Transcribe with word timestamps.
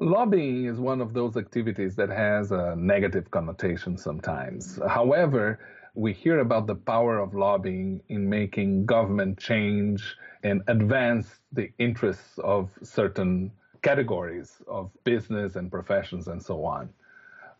Lobbying 0.00 0.64
is 0.64 0.80
one 0.80 1.00
of 1.00 1.14
those 1.14 1.36
activities 1.36 1.94
that 1.94 2.08
has 2.08 2.50
a 2.50 2.74
negative 2.76 3.30
connotation 3.30 3.96
sometimes. 3.96 4.80
However, 4.88 5.60
we 5.94 6.12
hear 6.12 6.40
about 6.40 6.66
the 6.66 6.74
power 6.74 7.20
of 7.20 7.34
lobbying 7.34 8.00
in 8.08 8.28
making 8.28 8.84
government 8.84 9.38
change 9.38 10.16
and 10.42 10.60
advance 10.66 11.28
the 11.52 11.70
interests 11.78 12.36
of 12.42 12.68
certain 12.82 13.52
categories 13.82 14.60
of 14.66 14.90
business 15.04 15.54
and 15.54 15.70
professions 15.70 16.26
and 16.26 16.42
so 16.42 16.64
on. 16.64 16.88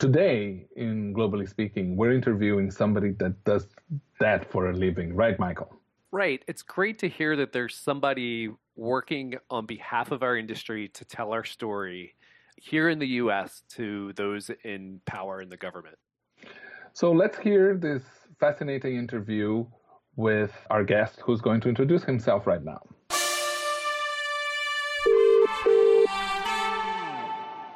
Today, 0.00 0.66
in 0.75 1.14
Globally 1.14 1.48
Speaking, 1.48 1.97
we're 1.97 2.12
interviewing 2.12 2.72
somebody 2.72 3.12
that 3.20 3.45
does 3.45 3.69
that 4.19 4.50
for 4.50 4.70
a 4.70 4.72
living, 4.72 5.14
right, 5.14 5.38
Michael? 5.38 5.72
Right. 6.14 6.45
It's 6.46 6.62
great 6.62 7.00
to 7.00 7.08
hear 7.08 7.34
that 7.34 7.52
there's 7.52 7.75
somebody 7.75 8.48
working 8.77 9.34
on 9.50 9.66
behalf 9.66 10.12
of 10.12 10.22
our 10.22 10.36
industry 10.36 10.86
to 10.91 11.05
tell 11.05 11.33
our 11.33 11.42
story 11.42 12.14
here 12.55 12.88
in 12.88 13.00
the 13.00 13.08
US 13.22 13.64
to 13.70 14.12
those 14.12 14.48
in 14.62 15.00
power 15.06 15.42
in 15.42 15.48
the 15.48 15.56
government. 15.56 15.98
So 16.92 17.11
let's 17.11 17.36
hear 17.36 17.77
this 17.77 18.05
fascinating 18.38 18.94
interview 18.97 19.66
with 20.14 20.53
our 20.70 20.84
guest 20.84 21.19
who's 21.19 21.41
going 21.41 21.61
to 21.62 21.69
introduce 21.69 22.05
himself 22.05 22.47
right 22.47 22.62
now. 22.62 22.81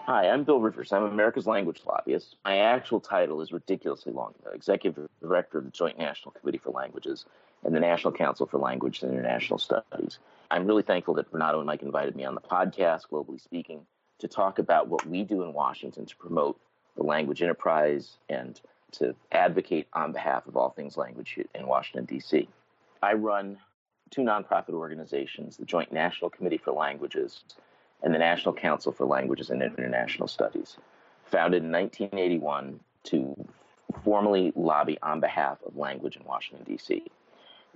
Hi, 0.07 0.29
I'm 0.29 0.45
Bill 0.45 0.61
Rivers. 0.61 0.93
I'm 0.93 1.03
America's 1.03 1.49
language 1.49 1.83
lobbyist. 1.84 2.37
My 2.45 2.59
actual 2.59 3.01
title 3.01 3.41
is 3.41 3.53
ridiculously 3.53 4.12
long, 4.12 4.34
though. 4.45 4.53
Executive 4.53 5.09
Director 5.21 5.59
of 5.59 5.65
the 5.65 5.71
Joint 5.73 5.99
National 5.99 6.31
Committee 6.31 6.59
for 6.59 6.71
Languages 6.71 7.27
and 7.64 7.75
the 7.75 7.81
National 7.81 8.12
Council 8.12 8.47
for 8.47 8.59
Language 8.59 9.03
and 9.03 9.12
International 9.12 9.59
Studies. 9.59 10.19
I'm 10.51 10.67
really 10.67 10.83
thankful 10.83 11.14
that 11.14 11.27
Renato 11.33 11.59
and 11.59 11.67
Mike 11.67 11.83
invited 11.83 12.17
me 12.17 12.25
on 12.25 12.34
the 12.34 12.41
podcast, 12.41 13.09
Globally 13.11 13.41
Speaking, 13.41 13.81
to 14.19 14.28
talk 14.28 14.59
about 14.59 14.89
what 14.89 15.06
we 15.06 15.23
do 15.23 15.42
in 15.42 15.53
Washington 15.53 16.06
to 16.06 16.17
promote 16.17 16.59
the 16.97 17.03
language 17.03 17.42
enterprise 17.42 18.17
and 18.28 18.61
to 18.92 19.15
advocate 19.33 19.87
on 19.92 20.12
behalf 20.12 20.47
of 20.47 20.56
all 20.56 20.70
things 20.70 20.97
language 20.97 21.39
in 21.55 21.67
Washington, 21.67 22.06
D.C. 22.06 22.48
I 23.03 23.12
run 23.12 23.59
two 24.11 24.22
nonprofit 24.22 24.70
organizations, 24.70 25.56
the 25.56 25.65
Joint 25.65 25.93
National 25.93 26.31
Committee 26.31 26.59
for 26.59 26.72
Languages 26.72 27.45
and 28.03 28.15
the 28.15 28.19
National 28.19 28.55
Council 28.55 28.93
for 28.93 29.05
Languages 29.05 29.50
and 29.50 29.62
International 29.62 30.28
Studies, 30.28 30.77
founded 31.27 31.62
in 31.62 31.70
1981 31.70 32.81
to 33.05 33.48
formally 34.03 34.53
lobby 34.56 34.98
on 35.03 35.20
behalf 35.20 35.59
of 35.67 35.77
language 35.77 36.17
in 36.17 36.25
Washington, 36.25 36.65
D.C. 36.65 37.05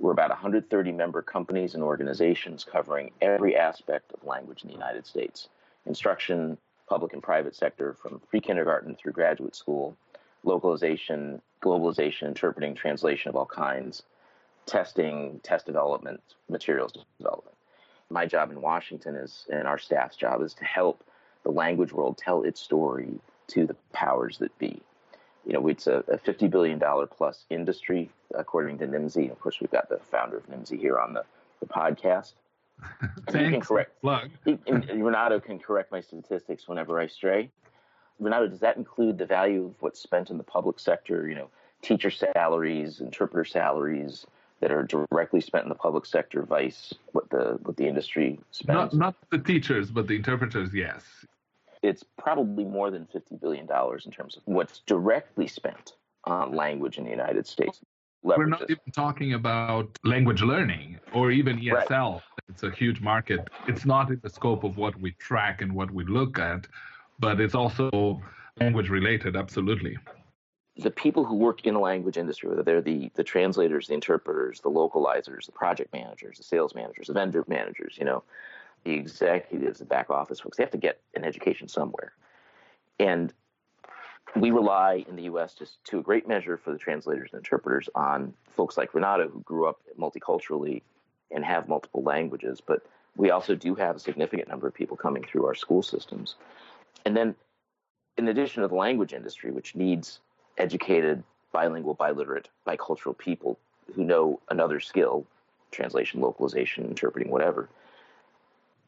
We're 0.03 0.11
about 0.11 0.31
130 0.31 0.91
member 0.91 1.23
companies 1.23 1.75
and 1.75 1.83
organizations 1.85 2.65
covering 2.65 3.13
every 3.21 3.57
aspect 3.57 4.11
of 4.13 4.27
language 4.27 4.65
in 4.65 4.69
the 4.69 4.75
United 4.75 5.07
States 5.07 5.49
instruction, 5.87 6.59
public 6.89 7.13
and 7.13 7.23
private 7.23 7.55
sector, 7.55 7.95
from 8.03 8.21
pre 8.29 8.41
kindergarten 8.41 8.97
through 8.97 9.13
graduate 9.13 9.55
school, 9.55 9.97
localization, 10.43 11.41
globalization, 11.63 12.27
interpreting, 12.27 12.75
translation 12.75 13.29
of 13.29 13.37
all 13.37 13.47
kinds, 13.47 14.03
testing, 14.67 15.39
test 15.45 15.67
development, 15.67 16.21
materials 16.49 16.93
development. 17.19 17.57
My 18.11 18.27
job 18.27 18.51
in 18.51 18.61
Washington 18.61 19.15
is, 19.15 19.47
and 19.53 19.69
our 19.69 19.79
staff's 19.79 20.17
job 20.17 20.43
is 20.43 20.53
to 20.55 20.65
help 20.65 21.05
the 21.45 21.53
language 21.53 21.93
world 21.93 22.19
tell 22.19 22.43
its 22.43 22.61
story 22.61 23.21
to 23.51 23.69
the 23.69 23.77
powers 23.93 24.39
that 24.39 24.59
be. 24.59 24.83
You 25.47 25.55
know, 25.55 25.69
it's 25.69 25.87
a, 25.87 26.05
a 26.09 26.19
$50 26.19 26.51
billion 26.51 26.81
plus 27.11 27.45
industry, 27.51 28.11
according 28.35 28.79
to 28.79 28.87
Nimdzi. 28.87 29.31
Of 29.31 29.41
course, 29.41 29.59
we've 29.61 29.71
got 29.71 29.89
the 29.89 29.99
founder 29.99 30.37
of 30.37 30.47
Nimdzi 30.49 30.79
here 30.79 30.99
on 30.99 31.15
the, 31.15 31.25
the 31.61 31.67
podcast. 31.67 32.33
Thanks. 33.29 33.51
Can 33.51 33.61
correct, 33.61 34.01
plug. 34.01 34.31
Renato 34.47 35.41
can 35.41 35.59
correct 35.59 35.93
my 35.93 36.01
statistics 36.01 36.69
whenever 36.69 36.99
I 37.01 37.07
stray. 37.07 37.51
Renato, 38.19 38.49
does 38.49 38.61
that 38.61 38.77
include 38.77 39.19
the 39.19 39.27
value 39.27 39.67
of 39.67 39.75
what's 39.81 40.01
spent 40.01 40.31
in 40.31 40.39
the 40.39 40.45
public 40.45 40.79
sector? 40.79 41.29
You 41.29 41.35
know, 41.35 41.51
teacher 41.83 42.11
salaries, 42.11 43.01
interpreter 43.01 43.45
salaries 43.45 44.27
that 44.61 44.71
are 44.71 44.85
directly 44.85 45.41
spent 45.41 45.65
in 45.65 45.69
the 45.69 45.75
public 45.75 46.07
sector, 46.07 46.43
vice 46.43 46.95
what 47.13 47.29
the 47.31 47.59
what 47.63 47.77
the 47.77 47.87
industry 47.87 48.39
spends. 48.53 48.95
Not 48.95 48.95
not 48.95 49.15
the 49.31 49.39
teachers, 49.39 49.91
but 49.91 50.07
the 50.07 50.15
interpreters. 50.15 50.73
Yes, 50.73 51.03
it's 51.83 52.05
probably 52.19 52.65
more 52.65 52.91
than 52.91 53.07
fifty 53.07 53.37
billion 53.37 53.67
dollars 53.67 54.07
in 54.07 54.13
terms 54.13 54.37
of 54.37 54.43
what's 54.47 54.81
directly 54.87 55.47
spent 55.47 55.95
on 56.25 56.53
language 56.55 56.99
in 56.99 57.05
the 57.05 57.11
United 57.11 57.47
States. 57.47 57.81
We're 58.25 58.47
not 58.47 58.71
even 58.71 58.93
talking 58.95 59.35
about 59.35 59.99
language 60.05 60.43
learning 60.43 61.01
or 61.13 61.33
even 61.33 61.59
ESL. 61.59 62.13
Right. 62.13 62.23
It's 62.49 62.63
a 62.63 62.71
huge 62.71 63.01
market. 63.01 63.49
It's 63.67 63.85
not 63.85 64.11
in 64.11 64.21
the 64.23 64.31
scope 64.31 64.63
of 64.63 64.77
what 64.77 64.95
we 65.01 65.11
track 65.13 65.61
and 65.61 65.75
what 65.75 65.91
we 65.91 66.05
look 66.05 66.39
at 66.39 66.69
but 67.23 67.41
it's 67.41 67.55
also 67.55 68.21
language 68.61 68.91
related, 68.91 69.37
absolutely. 69.37 69.97
The 70.77 70.91
people 70.91 71.25
who 71.25 71.37
work 71.37 71.65
in 71.67 71.75
the 71.75 71.81
language 71.81 72.17
industry, 72.17 72.49
whether 72.49 72.65
they're 72.65 72.83
the, 72.83 73.11
the 73.15 73.23
translators, 73.23 73.87
the 73.87 73.95
interpreters, 73.95 74.61
the 74.61 74.71
localizers, 74.71 75.47
the 75.47 75.53
project 75.53 75.93
managers, 75.93 76.39
the 76.39 76.43
sales 76.43 76.75
managers, 76.75 77.07
the 77.07 77.13
vendor 77.13 77.45
managers, 77.47 77.97
you 77.97 78.05
know, 78.05 78.25
the 78.85 78.93
executives, 78.93 79.79
the 79.79 79.85
back 79.85 80.11
office 80.11 80.41
folks, 80.41 80.57
they 80.57 80.63
have 80.63 80.71
to 80.73 80.79
get 80.79 81.01
an 81.15 81.25
education 81.25 81.69
somewhere. 81.69 82.13
And 82.99 83.33
we 84.37 84.51
rely 84.51 85.05
in 85.09 85.17
the 85.17 85.25
U.S. 85.25 85.55
just 85.55 85.83
to 85.85 85.99
a 85.99 86.03
great 86.03 86.27
measure 86.27 86.57
for 86.57 86.73
the 86.73 86.79
translators 86.79 87.31
and 87.33 87.41
interpreters 87.41 87.89
on 87.95 88.33
folks 88.51 88.77
like 88.77 88.95
Renato 88.95 89.29
who 89.29 89.41
grew 89.41 89.67
up 89.67 89.81
multiculturally 89.99 90.83
and 91.31 91.45
have 91.45 91.69
multiple 91.69 92.03
languages. 92.03 92.61
But 92.65 92.87
we 93.17 93.31
also 93.31 93.55
do 93.55 93.75
have 93.75 93.97
a 93.97 94.01
significant 94.01 94.49
number 94.49 94.67
of 94.67 94.75
people 94.75 94.97
coming 94.97 95.23
through 95.23 95.47
our 95.47 95.55
school 95.55 95.83
systems 95.83 96.37
and 97.05 97.17
then, 97.17 97.35
in 98.17 98.29
addition 98.29 98.63
to 98.63 98.69
the 98.69 98.75
language 98.75 99.13
industry, 99.13 99.51
which 99.51 99.75
needs 99.75 100.21
educated, 100.59 101.23
bilingual, 101.51 101.97
biliterate, 101.97 102.47
bicultural 102.67 103.17
people 103.17 103.59
who 103.95 104.05
know 104.05 104.41
another 104.51 104.81
skill 104.81 105.27
translation, 105.71 106.21
localization, 106.21 106.85
interpreting, 106.85 107.31
whatever 107.31 107.69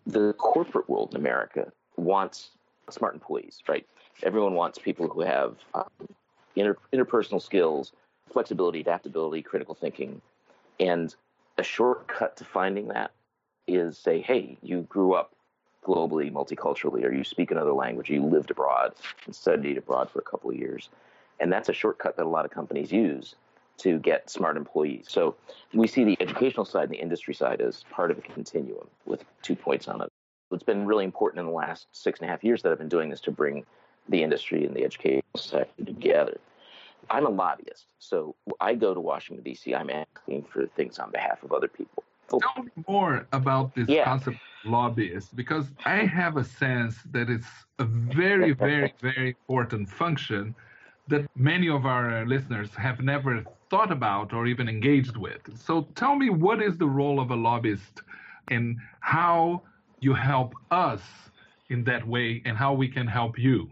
the 0.07 0.33
corporate 0.35 0.89
world 0.89 1.11
in 1.15 1.21
America 1.21 1.73
wants 1.97 2.51
smart 2.91 3.15
employees, 3.15 3.63
right? 3.69 3.87
Everyone 4.23 4.55
wants 4.55 4.79
people 4.79 5.09
who 5.09 5.21
have 5.23 5.57
um, 5.75 5.89
inter- 6.57 6.77
interpersonal 6.93 7.41
skills, 7.41 7.93
flexibility, 8.33 8.81
adaptability, 8.81 9.43
critical 9.43 9.75
thinking. 9.75 10.21
And 10.79 11.15
a 11.59 11.63
shortcut 11.63 12.37
to 12.39 12.45
finding 12.45 12.89
that 12.89 13.13
is 13.67 13.97
say, 13.99 14.21
hey, 14.21 14.59
you 14.63 14.83
grew 14.83 15.15
up 15.15 15.35
globally, 15.85 16.33
multiculturally, 16.33 17.05
or 17.05 17.13
you 17.13 17.25
speak 17.25 17.51
another 17.51 17.73
language, 17.73 18.11
you 18.11 18.23
lived 18.23 18.51
abroad 18.51 18.95
and 19.27 19.35
studied 19.35 19.79
abroad 19.79 20.11
for 20.11 20.19
a 20.19 20.23
couple 20.23 20.51
of 20.51 20.57
years. 20.57 20.89
And 21.41 21.53
that's 21.53 21.69
a 21.69 21.73
shortcut 21.73 22.17
that 22.17 22.25
a 22.25 22.29
lot 22.29 22.45
of 22.45 22.51
companies 22.51 22.93
use 22.93 23.35
to 23.79 23.99
get 23.99 24.31
smart 24.31 24.57
employees. 24.57 25.07
So 25.09 25.35
we 25.73 25.87
see 25.87 26.05
the 26.05 26.17
educational 26.21 26.65
side 26.65 26.85
and 26.85 26.93
the 26.93 27.01
industry 27.01 27.35
side 27.35 27.61
as 27.61 27.85
part 27.91 28.11
of 28.11 28.19
a 28.19 28.23
continuum 28.23 28.87
with 29.07 29.25
two 29.43 29.57
points 29.57 29.89
on 29.89 30.01
it. 30.03 30.09
It's 30.53 30.63
been 30.63 30.87
really 30.87 31.05
important 31.05 31.41
in 31.41 31.47
the 31.47 31.53
last 31.53 31.89
six 31.93 32.21
and 32.21 32.29
a 32.29 32.31
half 32.31 32.45
years 32.45 32.63
that 32.63 32.71
I've 32.71 32.79
been 32.79 32.89
doing 32.89 33.11
this 33.11 33.21
to 33.23 33.33
bring 33.33 33.65
the 34.09 34.23
industry 34.23 34.65
and 34.65 34.75
the 34.75 34.85
educational 34.85 35.23
sector 35.37 35.85
together. 35.85 36.39
I'm 37.11 37.27
a 37.27 37.31
lobbyist, 37.31 37.87
so 37.99 38.35
I 38.61 38.75
go 38.75 38.95
to 38.95 39.01
Washington, 39.01 39.45
D.C., 39.45 39.75
I'm 39.75 39.91
asking 39.91 40.45
for 40.45 40.67
things 40.69 40.99
on 40.99 41.11
behalf 41.11 41.43
of 41.43 41.53
other 41.53 41.69
people. 41.69 42.05
Oh. 42.33 42.39
Tell 42.39 42.65
me 42.65 42.71
more 42.89 43.27
about 43.33 43.75
this 43.75 43.89
yeah. 43.89 44.05
concept 44.05 44.37
of 44.37 44.71
lobbyist 44.71 45.37
because 45.37 45.67
I 45.85 45.97
have 46.07 46.37
a 46.37 46.45
sense 46.45 46.97
that 47.11 47.29
it's 47.29 47.49
a 47.79 47.85
very, 47.85 48.53
very, 48.53 48.95
very 49.01 49.37
important 49.49 49.89
function 49.89 50.55
that 51.09 51.29
many 51.37 51.69
of 51.69 51.85
our 51.85 52.25
listeners 52.25 52.71
have 52.75 53.01
never 53.01 53.45
thought 53.75 53.91
about 53.91 54.33
or 54.33 54.47
even 54.47 54.69
engaged 54.69 55.17
with. 55.17 55.41
So 55.59 55.89
tell 55.97 56.15
me 56.15 56.31
what 56.31 56.63
is 56.63 56.79
the 56.79 56.87
role 56.87 57.19
of 57.19 57.33
a 57.33 57.35
lobbyist 57.35 58.03
and 58.47 58.77
how 59.01 59.63
you 59.99 60.15
help 60.15 60.55
us 60.71 61.01
in 61.71 61.83
that 61.83 62.07
way 62.07 62.41
and 62.45 62.57
how 62.57 62.73
we 62.73 62.87
can 62.87 63.09
help 63.09 63.37
you. 63.37 63.69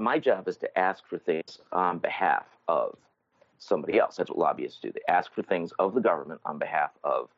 My 0.00 0.18
job 0.18 0.48
is 0.48 0.56
to 0.56 0.78
ask 0.78 1.06
for 1.06 1.18
things 1.18 1.58
on 1.70 1.98
behalf 1.98 2.46
of 2.66 2.96
somebody 3.58 3.98
else. 3.98 4.16
That's 4.16 4.30
what 4.30 4.38
lobbyists 4.38 4.80
do. 4.80 4.90
They 4.90 5.02
ask 5.06 5.30
for 5.34 5.42
things 5.42 5.70
of 5.78 5.92
the 5.92 6.00
government 6.00 6.40
on 6.46 6.58
behalf 6.58 6.92
of 7.04 7.28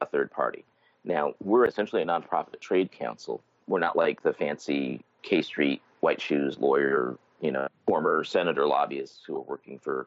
a 0.00 0.06
third 0.06 0.30
party. 0.30 0.64
Now, 1.04 1.34
we're 1.42 1.66
essentially 1.66 2.00
a 2.00 2.06
nonprofit 2.06 2.60
trade 2.60 2.90
council. 2.90 3.42
We're 3.68 3.78
not 3.78 3.94
like 3.94 4.22
the 4.22 4.32
fancy 4.32 5.02
K 5.20 5.42
Street 5.42 5.82
white 6.00 6.22
shoes 6.22 6.56
lawyer, 6.58 7.18
you 7.42 7.50
know, 7.50 7.68
former 7.86 8.24
senator 8.24 8.66
lobbyists 8.66 9.20
who 9.26 9.36
are 9.36 9.42
working 9.42 9.78
for 9.78 10.06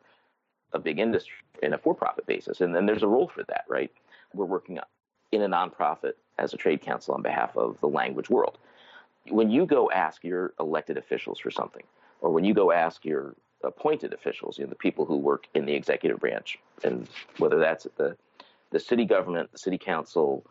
a 0.77 0.79
big 0.79 1.00
industry 1.00 1.35
in 1.62 1.74
a 1.74 1.77
for-profit 1.77 2.25
basis. 2.25 2.62
And 2.62 2.74
then 2.74 2.85
there's 2.85 3.03
a 3.03 3.07
role 3.07 3.27
for 3.27 3.44
that, 3.44 3.65
right? 3.68 3.91
We're 4.33 4.45
working 4.45 4.79
in 5.31 5.41
a 5.41 5.50
nonprofit 5.50 6.13
as 6.38 6.53
a 6.53 6.57
trade 6.57 6.81
council 6.81 7.13
on 7.13 7.21
behalf 7.21 7.57
of 7.57 7.79
the 7.81 7.88
language 7.88 8.29
world. 8.29 8.57
When 9.29 9.50
you 9.50 9.65
go 9.65 9.91
ask 9.91 10.24
your 10.24 10.53
elected 10.59 10.97
officials 10.97 11.39
for 11.39 11.51
something, 11.51 11.83
or 12.21 12.31
when 12.31 12.45
you 12.45 12.53
go 12.53 12.71
ask 12.71 13.03
your 13.03 13.35
appointed 13.63 14.13
officials, 14.13 14.57
you 14.57 14.63
know, 14.63 14.69
the 14.69 14.75
people 14.75 15.06
who 15.06 15.18
work 15.18 15.47
in 15.53 15.65
the 15.65 15.74
executive 15.74 16.19
branch, 16.19 16.57
and 16.83 17.07
whether 17.38 17.59
that's 17.59 17.85
at 17.85 17.97
the 17.97 18.15
the 18.71 18.79
city 18.79 19.06
government, 19.06 19.51
the 19.51 19.57
city 19.57 19.77
council, 19.77 20.45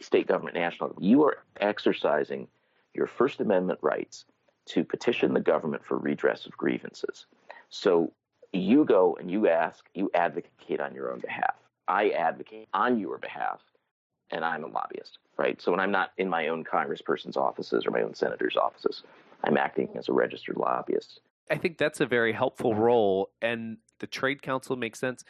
state 0.00 0.26
government, 0.26 0.54
national, 0.54 0.94
you 0.98 1.22
are 1.24 1.38
exercising 1.60 2.48
your 2.94 3.06
First 3.06 3.40
Amendment 3.40 3.78
rights 3.82 4.24
to 4.66 4.84
petition 4.84 5.34
the 5.34 5.40
government 5.40 5.84
for 5.84 5.96
redress 5.96 6.46
of 6.46 6.56
grievances. 6.56 7.26
So 7.68 8.12
you 8.52 8.84
go 8.84 9.16
and 9.18 9.30
you 9.30 9.48
ask, 9.48 9.84
you 9.94 10.10
advocate 10.14 10.80
on 10.80 10.94
your 10.94 11.12
own 11.12 11.20
behalf. 11.20 11.54
I 11.88 12.10
advocate 12.10 12.68
on 12.72 12.98
your 12.98 13.18
behalf, 13.18 13.60
and 14.30 14.44
I'm 14.44 14.64
a 14.64 14.68
lobbyist, 14.68 15.18
right? 15.36 15.60
So 15.60 15.70
when 15.70 15.80
I'm 15.80 15.90
not 15.90 16.12
in 16.18 16.28
my 16.28 16.48
own 16.48 16.64
congressperson's 16.64 17.36
offices 17.36 17.86
or 17.86 17.90
my 17.90 18.02
own 18.02 18.14
senator's 18.14 18.56
offices, 18.56 19.02
I'm 19.44 19.56
acting 19.56 19.88
as 19.96 20.08
a 20.08 20.12
registered 20.12 20.56
lobbyist. 20.56 21.20
I 21.50 21.56
think 21.56 21.78
that's 21.78 22.00
a 22.00 22.06
very 22.06 22.32
helpful 22.32 22.74
role, 22.74 23.30
and 23.42 23.78
the 23.98 24.06
trade 24.06 24.40
council 24.42 24.76
makes 24.76 25.00
sense. 25.00 25.24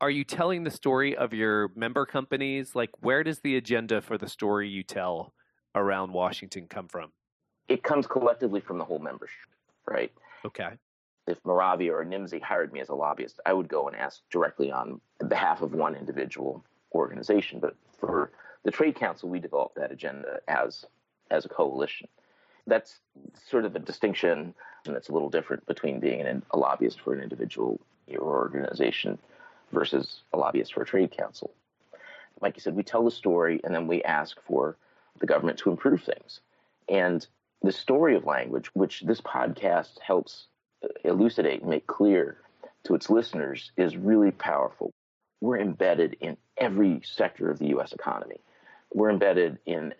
Are 0.00 0.10
you 0.10 0.24
telling 0.24 0.64
the 0.64 0.70
story 0.70 1.16
of 1.16 1.32
your 1.32 1.70
member 1.74 2.04
companies? 2.06 2.74
Like, 2.74 2.90
where 3.00 3.22
does 3.22 3.40
the 3.40 3.56
agenda 3.56 4.00
for 4.00 4.18
the 4.18 4.28
story 4.28 4.68
you 4.68 4.82
tell 4.82 5.34
around 5.74 6.12
Washington 6.12 6.66
come 6.68 6.88
from? 6.88 7.12
It 7.68 7.82
comes 7.82 8.06
collectively 8.06 8.60
from 8.60 8.78
the 8.78 8.84
whole 8.84 8.98
membership, 8.98 9.48
right? 9.86 10.12
Okay. 10.44 10.70
If 11.26 11.44
Moravia 11.44 11.92
or 11.92 12.04
Nimdzi 12.04 12.40
hired 12.40 12.72
me 12.72 12.80
as 12.80 12.88
a 12.88 12.94
lobbyist, 12.94 13.40
I 13.44 13.52
would 13.52 13.68
go 13.68 13.88
and 13.88 13.96
ask 13.96 14.20
directly 14.30 14.70
on 14.70 15.00
behalf 15.26 15.62
of 15.62 15.74
one 15.74 15.96
individual 15.96 16.64
organization. 16.94 17.58
But 17.58 17.74
for 17.98 18.30
the 18.62 18.70
Trade 18.70 18.94
Council, 18.94 19.28
we 19.28 19.40
developed 19.40 19.76
that 19.76 19.92
agenda 19.92 20.40
as 20.48 20.84
as 21.30 21.44
a 21.44 21.48
coalition. 21.48 22.08
That's 22.66 23.00
sort 23.48 23.64
of 23.64 23.74
a 23.74 23.80
distinction 23.80 24.54
and 24.86 24.94
that's 24.94 25.08
a 25.08 25.12
little 25.12 25.30
different 25.30 25.66
between 25.66 26.00
being 26.00 26.20
an, 26.20 26.42
a 26.50 26.58
lobbyist 26.58 27.00
for 27.00 27.12
an 27.12 27.20
individual 27.20 27.80
or 28.08 28.20
organization 28.20 29.18
versus 29.72 30.22
a 30.32 30.38
lobbyist 30.38 30.72
for 30.74 30.82
a 30.82 30.86
trade 30.86 31.10
council. 31.10 31.52
Like 32.40 32.56
you 32.56 32.60
said, 32.60 32.76
we 32.76 32.82
tell 32.82 33.04
the 33.04 33.10
story 33.10 33.60
and 33.64 33.74
then 33.74 33.86
we 33.86 34.02
ask 34.04 34.38
for 34.46 34.76
the 35.18 35.26
government 35.26 35.58
to 35.58 35.70
improve 35.70 36.02
things. 36.02 36.40
And 36.88 37.26
the 37.62 37.72
story 37.72 38.14
of 38.14 38.24
language, 38.24 38.70
which 38.74 39.00
this 39.02 39.20
podcast 39.20 39.98
helps 40.00 40.46
elucidate 41.04 41.60
and 41.60 41.70
make 41.70 41.86
clear 41.86 42.38
to 42.84 42.94
its 42.94 43.10
listeners, 43.10 43.72
is 43.76 43.96
really 43.96 44.30
powerful. 44.30 44.92
We're 45.40 45.58
embedded 45.58 46.16
in 46.20 46.36
every 46.56 47.00
sector 47.04 47.50
of 47.50 47.58
the 47.58 47.68
U.S. 47.68 47.92
economy. 47.92 48.40
We're 48.94 49.10
embedded 49.10 49.58
in 49.66 49.94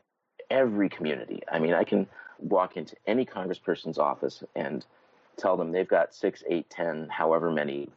every 0.50 0.88
community. 0.88 1.42
I 1.50 1.58
mean, 1.58 1.74
I 1.74 1.84
can 1.84 2.06
walk 2.38 2.76
into 2.76 2.96
any 3.06 3.26
congressperson's 3.26 3.98
office 3.98 4.42
and 4.54 4.84
tell 5.36 5.56
them 5.56 5.72
they've 5.72 5.88
got 5.88 6.14
six, 6.14 6.42
eight, 6.48 6.70
ten, 6.70 7.08
however 7.10 7.50
many 7.50 7.88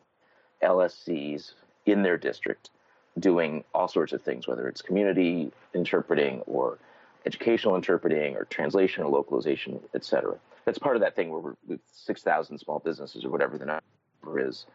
LSCs 0.63 1.53
in 1.85 2.03
their 2.03 2.17
district 2.17 2.69
doing 3.17 3.63
all 3.73 3.87
sorts 3.87 4.13
of 4.13 4.21
things, 4.21 4.47
whether 4.47 4.67
it's 4.67 4.81
community 4.81 5.51
interpreting 5.73 6.41
or 6.41 6.77
educational 7.25 7.75
interpreting 7.75 8.35
or 8.35 8.45
translation 8.45 9.03
or 9.03 9.09
localization, 9.09 9.79
et 9.93 10.03
cetera. 10.03 10.37
That's 10.65 10.79
part 10.79 10.95
of 10.95 11.01
that 11.01 11.15
thing 11.15 11.29
where 11.29 11.39
we're 11.39 11.55
with 11.67 11.79
6,000 11.91 12.57
small 12.57 12.79
businesses 12.79 13.25
or 13.25 13.29
whatever 13.29 13.57
the 13.57 13.65
number 13.65 14.39
is 14.39 14.65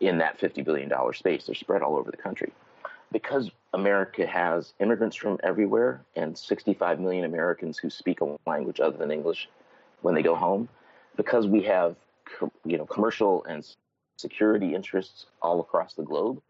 in 0.00 0.18
that 0.18 0.38
$50 0.38 0.64
billion 0.64 0.90
space. 1.12 1.46
They're 1.46 1.54
spread 1.54 1.82
all 1.82 1.96
over 1.96 2.10
the 2.10 2.16
country. 2.16 2.52
Because 3.10 3.50
America 3.72 4.26
has 4.26 4.74
immigrants 4.80 5.16
from 5.16 5.38
everywhere 5.42 6.02
and 6.14 6.36
65 6.36 7.00
million 7.00 7.24
Americans 7.24 7.78
who 7.78 7.88
speak 7.88 8.20
a 8.20 8.36
language 8.46 8.80
other 8.80 8.98
than 8.98 9.10
English 9.10 9.48
when 10.02 10.14
they 10.14 10.22
go 10.22 10.34
home, 10.34 10.68
because 11.16 11.46
we 11.46 11.62
have 11.62 11.96
you 12.64 12.76
know 12.76 12.84
commercial 12.84 13.44
and 13.44 13.66
security 14.16 14.74
interests 14.74 15.26
all 15.40 15.60
across 15.60 15.94
the 15.94 16.02
globe, 16.02 16.42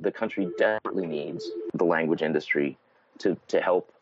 the 0.00 0.10
country 0.10 0.48
desperately 0.58 1.06
needs 1.06 1.50
the 1.74 1.84
language 1.84 2.22
industry 2.22 2.76
to, 3.18 3.36
to 3.48 3.60
help 3.60 3.92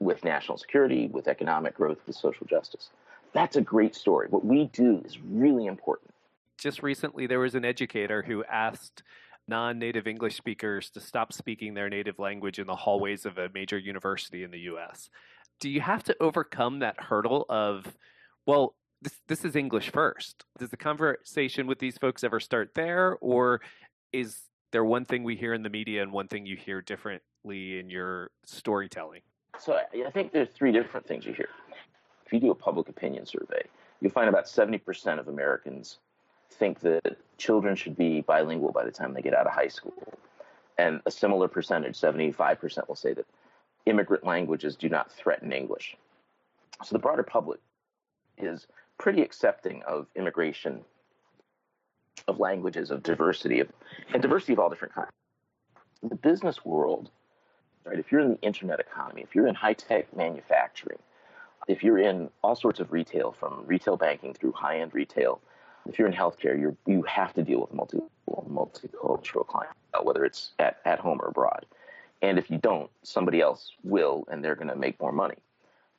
with 0.00 0.24
national 0.24 0.58
security, 0.58 1.08
with 1.08 1.28
economic 1.28 1.76
growth, 1.76 1.98
with 2.06 2.16
social 2.16 2.46
justice. 2.46 2.90
That's 3.32 3.56
a 3.56 3.60
great 3.60 3.94
story. 3.94 4.28
What 4.28 4.44
we 4.44 4.66
do 4.72 5.02
is 5.04 5.18
really 5.18 5.66
important. 5.66 6.10
Just 6.58 6.82
recently, 6.82 7.26
there 7.26 7.40
was 7.40 7.54
an 7.54 7.64
educator 7.64 8.22
who 8.22 8.44
asked 8.44 9.02
non 9.48 9.78
native 9.78 10.06
English 10.06 10.36
speakers 10.36 10.90
to 10.90 11.00
stop 11.00 11.32
speaking 11.32 11.74
their 11.74 11.90
native 11.90 12.18
language 12.18 12.58
in 12.58 12.66
the 12.66 12.76
hallways 12.76 13.26
of 13.26 13.38
a 13.38 13.50
major 13.52 13.78
university 13.78 14.42
in 14.42 14.50
the 14.50 14.60
US. 14.60 15.10
Do 15.60 15.68
you 15.68 15.80
have 15.80 16.02
to 16.04 16.16
overcome 16.20 16.78
that 16.78 16.96
hurdle 16.98 17.44
of, 17.48 17.96
well, 18.46 18.74
this 19.02 19.20
this 19.28 19.44
is 19.44 19.54
English 19.54 19.90
first. 19.90 20.44
Does 20.58 20.70
the 20.70 20.76
conversation 20.76 21.66
with 21.66 21.78
these 21.78 21.98
folks 21.98 22.24
ever 22.24 22.40
start 22.40 22.70
there, 22.74 23.16
or 23.20 23.60
is 24.12 24.38
there 24.72 24.84
one 24.84 25.04
thing 25.04 25.22
we 25.22 25.36
hear 25.36 25.54
in 25.54 25.62
the 25.62 25.70
media 25.70 26.02
and 26.02 26.12
one 26.12 26.26
thing 26.26 26.46
you 26.46 26.56
hear 26.56 26.80
differently 26.80 27.78
in 27.78 27.90
your 27.90 28.30
storytelling? 28.44 29.20
So 29.58 29.78
I 29.78 30.10
think 30.10 30.32
there's 30.32 30.50
three 30.50 30.72
different 30.72 31.06
things 31.06 31.24
you 31.24 31.32
hear. 31.32 31.48
If 32.26 32.32
you 32.32 32.40
do 32.40 32.50
a 32.50 32.54
public 32.54 32.88
opinion 32.88 33.26
survey, 33.26 33.62
you'll 34.00 34.12
find 34.12 34.28
about 34.28 34.46
70% 34.46 35.18
of 35.18 35.28
Americans 35.28 35.98
think 36.50 36.80
that 36.80 37.16
children 37.38 37.74
should 37.76 37.96
be 37.96 38.20
bilingual 38.20 38.72
by 38.72 38.84
the 38.84 38.90
time 38.90 39.14
they 39.14 39.22
get 39.22 39.34
out 39.34 39.46
of 39.46 39.52
high 39.52 39.68
school. 39.68 39.94
And 40.78 41.00
a 41.06 41.10
similar 41.10 41.48
percentage, 41.48 41.98
75%, 41.98 42.88
will 42.88 42.96
say 42.96 43.14
that 43.14 43.26
immigrant 43.86 44.24
languages 44.24 44.76
do 44.76 44.88
not 44.88 45.10
threaten 45.12 45.52
English. 45.52 45.96
So 46.82 46.94
the 46.94 46.98
broader 46.98 47.22
public 47.22 47.60
is 48.38 48.66
pretty 48.98 49.22
accepting 49.22 49.82
of 49.84 50.06
immigration, 50.16 50.84
of 52.26 52.40
languages, 52.40 52.90
of 52.90 53.02
diversity, 53.02 53.60
of, 53.60 53.68
and 54.12 54.20
diversity 54.20 54.52
of 54.52 54.58
all 54.58 54.70
different 54.70 54.94
kinds. 54.94 55.10
The 56.02 56.16
business 56.16 56.64
world, 56.64 57.10
right, 57.84 57.98
if 57.98 58.10
you're 58.10 58.20
in 58.20 58.30
the 58.30 58.40
internet 58.40 58.80
economy, 58.80 59.22
if 59.22 59.34
you're 59.34 59.46
in 59.46 59.54
high 59.54 59.74
tech 59.74 60.14
manufacturing, 60.16 60.98
if 61.68 61.82
you're 61.82 61.98
in 61.98 62.30
all 62.42 62.56
sorts 62.56 62.80
of 62.80 62.92
retail, 62.92 63.32
from 63.32 63.64
retail 63.66 63.96
banking 63.96 64.34
through 64.34 64.52
high 64.52 64.80
end 64.80 64.94
retail, 64.94 65.40
if 65.86 65.98
you're 65.98 66.08
in 66.08 66.14
healthcare, 66.14 66.58
you 66.58 66.76
you 66.86 67.02
have 67.02 67.34
to 67.34 67.42
deal 67.42 67.60
with 67.60 67.72
multi, 67.72 67.98
multicultural 68.28 69.46
clients, 69.46 69.76
whether 70.02 70.24
it's 70.24 70.52
at, 70.58 70.78
at 70.84 70.98
home 70.98 71.20
or 71.20 71.28
abroad. 71.28 71.66
And 72.22 72.38
if 72.38 72.50
you 72.50 72.58
don't, 72.58 72.90
somebody 73.02 73.40
else 73.40 73.72
will, 73.82 74.26
and 74.30 74.42
they're 74.42 74.54
going 74.54 74.68
to 74.68 74.76
make 74.76 74.98
more 75.00 75.12
money. 75.12 75.36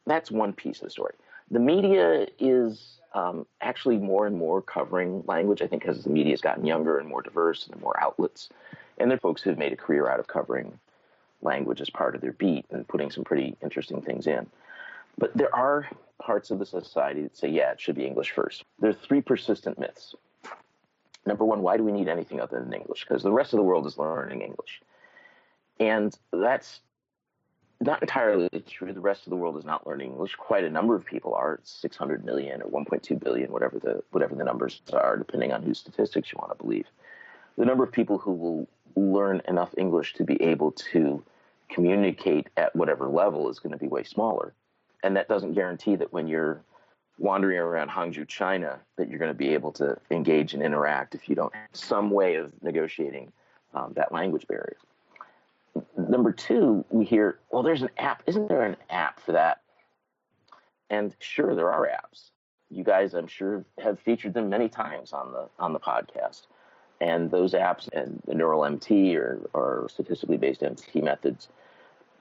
That's 0.07 0.31
one 0.31 0.53
piece 0.53 0.77
of 0.77 0.85
the 0.85 0.89
story 0.89 1.13
the 1.51 1.59
media 1.59 2.27
is 2.39 2.99
um, 3.13 3.45
actually 3.61 3.97
more 3.97 4.27
and 4.27 4.35
more 4.35 4.61
covering 4.61 5.23
language. 5.27 5.61
I 5.61 5.67
think 5.67 5.85
as 5.85 6.03
the 6.03 6.09
media 6.09 6.33
has 6.33 6.41
gotten 6.41 6.65
younger 6.65 6.97
and 6.97 7.07
more 7.07 7.21
diverse 7.21 7.67
and 7.67 7.79
more 7.81 7.99
outlets, 8.01 8.49
and 8.97 9.09
there 9.09 9.15
are 9.15 9.19
folks 9.19 9.41
who've 9.41 9.57
made 9.57 9.73
a 9.73 9.77
career 9.77 10.09
out 10.09 10.19
of 10.19 10.27
covering 10.27 10.79
language 11.45 11.79
as 11.79 11.89
part 11.89 12.15
of 12.15 12.21
their 12.21 12.33
beat 12.33 12.65
and 12.71 12.87
putting 12.87 13.09
some 13.09 13.23
pretty 13.23 13.55
interesting 13.63 14.01
things 14.01 14.27
in. 14.27 14.45
But 15.17 15.35
there 15.37 15.53
are 15.55 15.87
parts 16.21 16.51
of 16.51 16.59
the 16.59 16.65
society 16.65 17.23
that 17.23 17.37
say, 17.37 17.47
yeah, 17.47 17.71
it 17.71 17.79
should 17.79 17.95
be 17.95 18.05
English 18.05 18.31
first. 18.31 18.65
There 18.79 18.89
are 18.89 18.93
three 18.93 19.21
persistent 19.21 19.79
myths. 19.79 20.15
Number 21.25 21.45
one, 21.45 21.61
why 21.61 21.77
do 21.77 21.83
we 21.83 21.91
need 21.91 22.09
anything 22.09 22.41
other 22.41 22.59
than 22.59 22.73
English? 22.73 23.05
Because 23.07 23.23
the 23.23 23.31
rest 23.31 23.53
of 23.53 23.57
the 23.57 23.63
world 23.63 23.87
is 23.87 23.97
learning 23.97 24.41
English. 24.41 24.81
And 25.79 26.15
that's 26.31 26.81
not 27.81 28.01
entirely 28.01 28.49
true. 28.67 28.93
The 28.93 28.99
rest 28.99 29.25
of 29.25 29.31
the 29.31 29.35
world 29.35 29.57
is 29.57 29.65
not 29.65 29.85
learning 29.87 30.11
English. 30.11 30.35
Quite 30.35 30.63
a 30.63 30.69
number 30.69 30.95
of 30.95 31.05
people 31.05 31.33
are. 31.33 31.59
600 31.63 32.23
million 32.23 32.61
or 32.61 32.69
1.2 32.69 33.19
billion, 33.19 33.51
whatever 33.51 33.79
the 33.79 34.01
whatever 34.11 34.35
the 34.35 34.43
numbers 34.43 34.81
are, 34.93 35.17
depending 35.17 35.51
on 35.51 35.63
whose 35.63 35.79
statistics 35.79 36.31
you 36.31 36.37
want 36.39 36.57
to 36.57 36.63
believe. 36.63 36.85
The 37.57 37.65
number 37.65 37.83
of 37.83 37.91
people 37.91 38.17
who 38.17 38.31
will 38.33 38.67
learn 38.95 39.41
enough 39.47 39.73
English 39.77 40.13
to 40.15 40.23
be 40.23 40.41
able 40.41 40.71
to 40.71 41.23
communicate 41.69 42.47
at 42.57 42.75
whatever 42.75 43.07
level 43.07 43.49
is 43.49 43.59
going 43.59 43.71
to 43.71 43.77
be 43.77 43.87
way 43.87 44.03
smaller, 44.03 44.53
and 45.03 45.15
that 45.15 45.27
doesn't 45.27 45.53
guarantee 45.53 45.95
that 45.95 46.11
when 46.13 46.27
you're 46.27 46.61
wandering 47.17 47.57
around 47.57 47.89
Hangzhou, 47.89 48.27
China, 48.27 48.79
that 48.97 49.09
you're 49.09 49.19
going 49.19 49.31
to 49.31 49.37
be 49.37 49.53
able 49.53 49.71
to 49.73 49.97
engage 50.11 50.53
and 50.53 50.61
interact 50.61 51.15
if 51.15 51.29
you 51.29 51.35
don't 51.35 51.53
have 51.55 51.69
some 51.73 52.09
way 52.11 52.35
of 52.35 52.51
negotiating 52.61 53.31
um, 53.73 53.93
that 53.95 54.11
language 54.11 54.45
barrier 54.47 54.77
number 55.97 56.31
two, 56.31 56.85
we 56.89 57.05
hear, 57.05 57.39
well, 57.51 57.63
there's 57.63 57.81
an 57.81 57.89
app. 57.97 58.23
Isn't 58.25 58.47
there 58.47 58.63
an 58.63 58.77
app 58.89 59.19
for 59.19 59.33
that? 59.33 59.61
And 60.89 61.15
sure, 61.19 61.55
there 61.55 61.71
are 61.71 61.87
apps. 61.87 62.31
You 62.69 62.83
guys, 62.83 63.13
I'm 63.13 63.27
sure, 63.27 63.65
have 63.79 63.99
featured 63.99 64.33
them 64.33 64.49
many 64.49 64.69
times 64.69 65.13
on 65.13 65.31
the 65.31 65.47
on 65.59 65.73
the 65.73 65.79
podcast. 65.79 66.47
And 67.05 67.29
those 67.29 67.53
apps 67.53 67.87
and 67.93 68.19
the 68.25 68.33
neural 68.33 68.65
MT 68.65 69.15
or, 69.15 69.39
or 69.53 69.87
statistically 69.91 70.37
based 70.37 70.63
MT 70.63 71.01
methods 71.01 71.49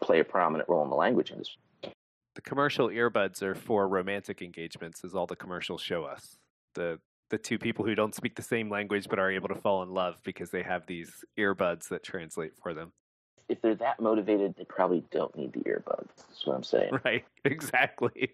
play 0.02 0.20
a 0.20 0.24
prominent 0.24 0.68
role 0.68 0.84
in 0.84 0.90
the 0.90 0.96
language 0.96 1.30
industry. 1.30 1.62
The 2.34 2.42
commercial 2.42 2.88
earbuds 2.88 3.40
are 3.40 3.54
for 3.54 3.88
romantic 3.88 4.42
engagements, 4.42 5.02
as 5.02 5.14
all 5.14 5.26
the 5.26 5.36
commercials 5.36 5.80
show 5.80 6.04
us. 6.04 6.36
The 6.74 6.98
the 7.30 7.38
two 7.38 7.58
people 7.58 7.86
who 7.86 7.94
don't 7.94 8.14
speak 8.14 8.36
the 8.36 8.42
same 8.42 8.68
language 8.68 9.08
but 9.08 9.18
are 9.18 9.30
able 9.30 9.48
to 9.48 9.54
fall 9.54 9.82
in 9.82 9.94
love 9.94 10.16
because 10.22 10.50
they 10.50 10.62
have 10.62 10.86
these 10.86 11.24
earbuds 11.38 11.88
that 11.88 12.02
translate 12.02 12.52
for 12.62 12.74
them. 12.74 12.92
If 13.48 13.62
they're 13.62 13.74
that 13.76 13.98
motivated, 13.98 14.54
they 14.56 14.64
probably 14.64 15.02
don't 15.10 15.34
need 15.34 15.54
the 15.54 15.60
earbuds. 15.60 16.10
That's 16.28 16.44
what 16.44 16.56
I'm 16.56 16.62
saying. 16.62 16.98
Right, 17.02 17.24
exactly. 17.46 18.32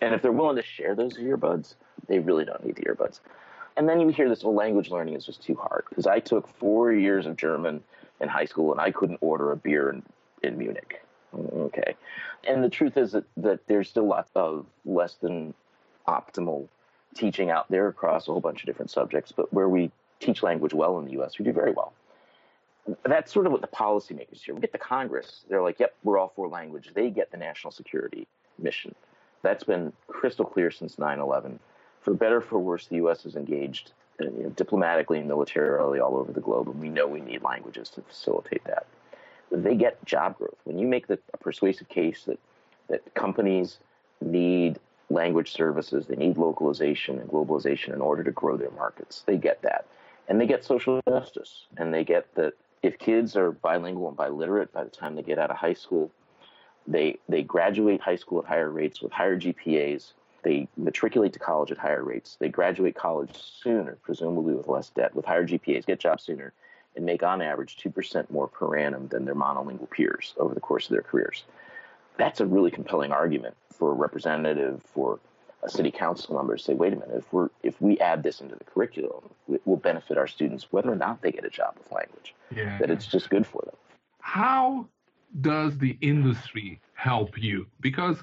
And 0.00 0.14
if 0.14 0.22
they're 0.22 0.32
willing 0.32 0.56
to 0.56 0.62
share 0.62 0.94
those 0.94 1.18
earbuds, 1.18 1.74
they 2.08 2.18
really 2.18 2.46
don't 2.46 2.64
need 2.64 2.76
the 2.76 2.82
earbuds. 2.84 3.20
And 3.76 3.88
then 3.88 4.00
you 4.00 4.08
hear 4.08 4.28
this 4.28 4.42
whole 4.42 4.54
language 4.54 4.90
learning 4.90 5.14
is 5.14 5.24
just 5.24 5.42
too 5.42 5.54
hard 5.54 5.84
because 5.88 6.06
I 6.06 6.20
took 6.20 6.46
four 6.46 6.92
years 6.92 7.26
of 7.26 7.36
German 7.36 7.82
in 8.20 8.28
high 8.28 8.44
school 8.44 8.72
and 8.72 8.80
I 8.80 8.90
couldn't 8.90 9.18
order 9.20 9.52
a 9.52 9.56
beer 9.56 9.90
in, 9.90 10.02
in 10.42 10.58
Munich. 10.58 11.02
Okay. 11.34 11.96
And 12.46 12.62
the 12.62 12.68
truth 12.68 12.96
is 12.96 13.12
that, 13.12 13.24
that 13.38 13.66
there's 13.66 13.88
still 13.88 14.06
lots 14.06 14.30
of 14.34 14.66
less 14.84 15.14
than 15.14 15.54
optimal 16.06 16.68
teaching 17.14 17.50
out 17.50 17.70
there 17.70 17.88
across 17.88 18.28
a 18.28 18.32
whole 18.32 18.40
bunch 18.40 18.60
of 18.60 18.66
different 18.66 18.90
subjects, 18.90 19.32
but 19.32 19.52
where 19.52 19.68
we 19.68 19.90
teach 20.20 20.42
language 20.42 20.74
well 20.74 20.98
in 20.98 21.04
the 21.04 21.22
US, 21.22 21.38
we 21.38 21.44
do 21.44 21.52
very 21.52 21.72
well. 21.72 21.92
That's 23.04 23.32
sort 23.32 23.46
of 23.46 23.52
what 23.52 23.60
the 23.60 23.68
policymakers 23.68 24.42
here. 24.42 24.54
We 24.54 24.60
get 24.60 24.72
the 24.72 24.78
Congress, 24.78 25.44
they're 25.48 25.62
like, 25.62 25.78
yep, 25.78 25.94
we're 26.02 26.18
all 26.18 26.32
for 26.34 26.48
language. 26.48 26.90
They 26.94 27.10
get 27.10 27.30
the 27.30 27.36
national 27.36 27.70
security 27.70 28.26
mission. 28.58 28.94
That's 29.42 29.64
been 29.64 29.92
crystal 30.08 30.44
clear 30.44 30.70
since 30.70 30.98
9 30.98 31.18
11. 31.18 31.58
For 32.02 32.12
better 32.14 32.40
for 32.40 32.58
worse, 32.58 32.86
the 32.86 32.96
U.S. 32.96 33.24
is 33.24 33.36
engaged 33.36 33.92
uh, 34.20 34.24
you 34.24 34.42
know, 34.44 34.48
diplomatically 34.50 35.18
and 35.18 35.28
militarily 35.28 36.00
all 36.00 36.16
over 36.16 36.32
the 36.32 36.40
globe, 36.40 36.68
and 36.68 36.80
we 36.80 36.88
know 36.88 37.06
we 37.06 37.20
need 37.20 37.42
languages 37.42 37.88
to 37.90 38.02
facilitate 38.02 38.64
that. 38.64 38.86
They 39.50 39.74
get 39.74 40.04
job 40.04 40.38
growth. 40.38 40.58
When 40.64 40.78
you 40.78 40.86
make 40.86 41.06
the, 41.06 41.18
a 41.32 41.36
persuasive 41.38 41.88
case 41.88 42.24
that, 42.24 42.38
that 42.88 43.14
companies 43.14 43.78
need 44.20 44.78
language 45.10 45.52
services, 45.52 46.06
they 46.06 46.16
need 46.16 46.36
localization 46.36 47.18
and 47.18 47.28
globalization 47.28 47.92
in 47.92 48.00
order 48.00 48.24
to 48.24 48.30
grow 48.30 48.56
their 48.56 48.70
markets, 48.70 49.22
they 49.26 49.36
get 49.36 49.62
that. 49.62 49.86
And 50.28 50.40
they 50.40 50.46
get 50.46 50.64
social 50.64 51.00
justice, 51.08 51.66
and 51.76 51.92
they 51.92 52.04
get 52.04 52.34
that 52.34 52.54
if 52.82 52.98
kids 52.98 53.36
are 53.36 53.52
bilingual 53.52 54.08
and 54.08 54.16
biliterate 54.16 54.72
by 54.72 54.84
the 54.84 54.90
time 54.90 55.14
they 55.14 55.22
get 55.22 55.38
out 55.38 55.50
of 55.50 55.56
high 55.56 55.74
school, 55.74 56.10
they 56.86 57.18
they 57.28 57.42
graduate 57.42 58.00
high 58.00 58.16
school 58.16 58.40
at 58.40 58.46
higher 58.46 58.70
rates 58.70 59.00
with 59.00 59.12
higher 59.12 59.38
GPAs. 59.38 60.12
They 60.42 60.68
matriculate 60.76 61.32
to 61.34 61.38
college 61.38 61.70
at 61.70 61.78
higher 61.78 62.02
rates. 62.02 62.36
They 62.40 62.48
graduate 62.48 62.94
college 62.94 63.30
sooner, 63.34 63.96
presumably 64.02 64.54
with 64.54 64.68
less 64.68 64.90
debt, 64.90 65.14
with 65.14 65.24
higher 65.24 65.46
GPAs, 65.46 65.86
get 65.86 66.00
jobs 66.00 66.24
sooner, 66.24 66.52
and 66.96 67.06
make 67.06 67.22
on 67.22 67.40
average 67.40 67.76
2% 67.76 68.30
more 68.30 68.48
per 68.48 68.76
annum 68.76 69.08
than 69.08 69.24
their 69.24 69.34
monolingual 69.34 69.88
peers 69.88 70.34
over 70.36 70.54
the 70.54 70.60
course 70.60 70.86
of 70.86 70.90
their 70.90 71.02
careers. 71.02 71.44
That's 72.18 72.40
a 72.40 72.46
really 72.46 72.70
compelling 72.70 73.12
argument 73.12 73.56
for 73.72 73.92
a 73.92 73.94
representative, 73.94 74.82
for 74.92 75.18
a 75.62 75.70
city 75.70 75.90
council 75.90 76.36
member 76.36 76.56
to 76.56 76.62
say, 76.62 76.74
wait 76.74 76.92
a 76.92 76.96
minute, 76.96 77.16
if 77.16 77.32
we're 77.32 77.48
if 77.62 77.80
we 77.80 77.98
add 78.00 78.22
this 78.22 78.40
into 78.40 78.56
the 78.56 78.64
curriculum, 78.64 79.30
it 79.50 79.62
will 79.64 79.76
benefit 79.76 80.18
our 80.18 80.26
students 80.26 80.72
whether 80.72 80.90
or 80.90 80.96
not 80.96 81.22
they 81.22 81.30
get 81.30 81.44
a 81.44 81.50
job 81.50 81.74
with 81.78 81.90
language. 81.92 82.34
Yeah. 82.54 82.78
That 82.78 82.90
it's 82.90 83.06
just 83.06 83.30
good 83.30 83.46
for 83.46 83.62
them. 83.64 83.76
How 84.18 84.86
does 85.40 85.78
the 85.78 85.96
industry 86.00 86.80
help 86.94 87.40
you? 87.40 87.66
Because 87.80 88.22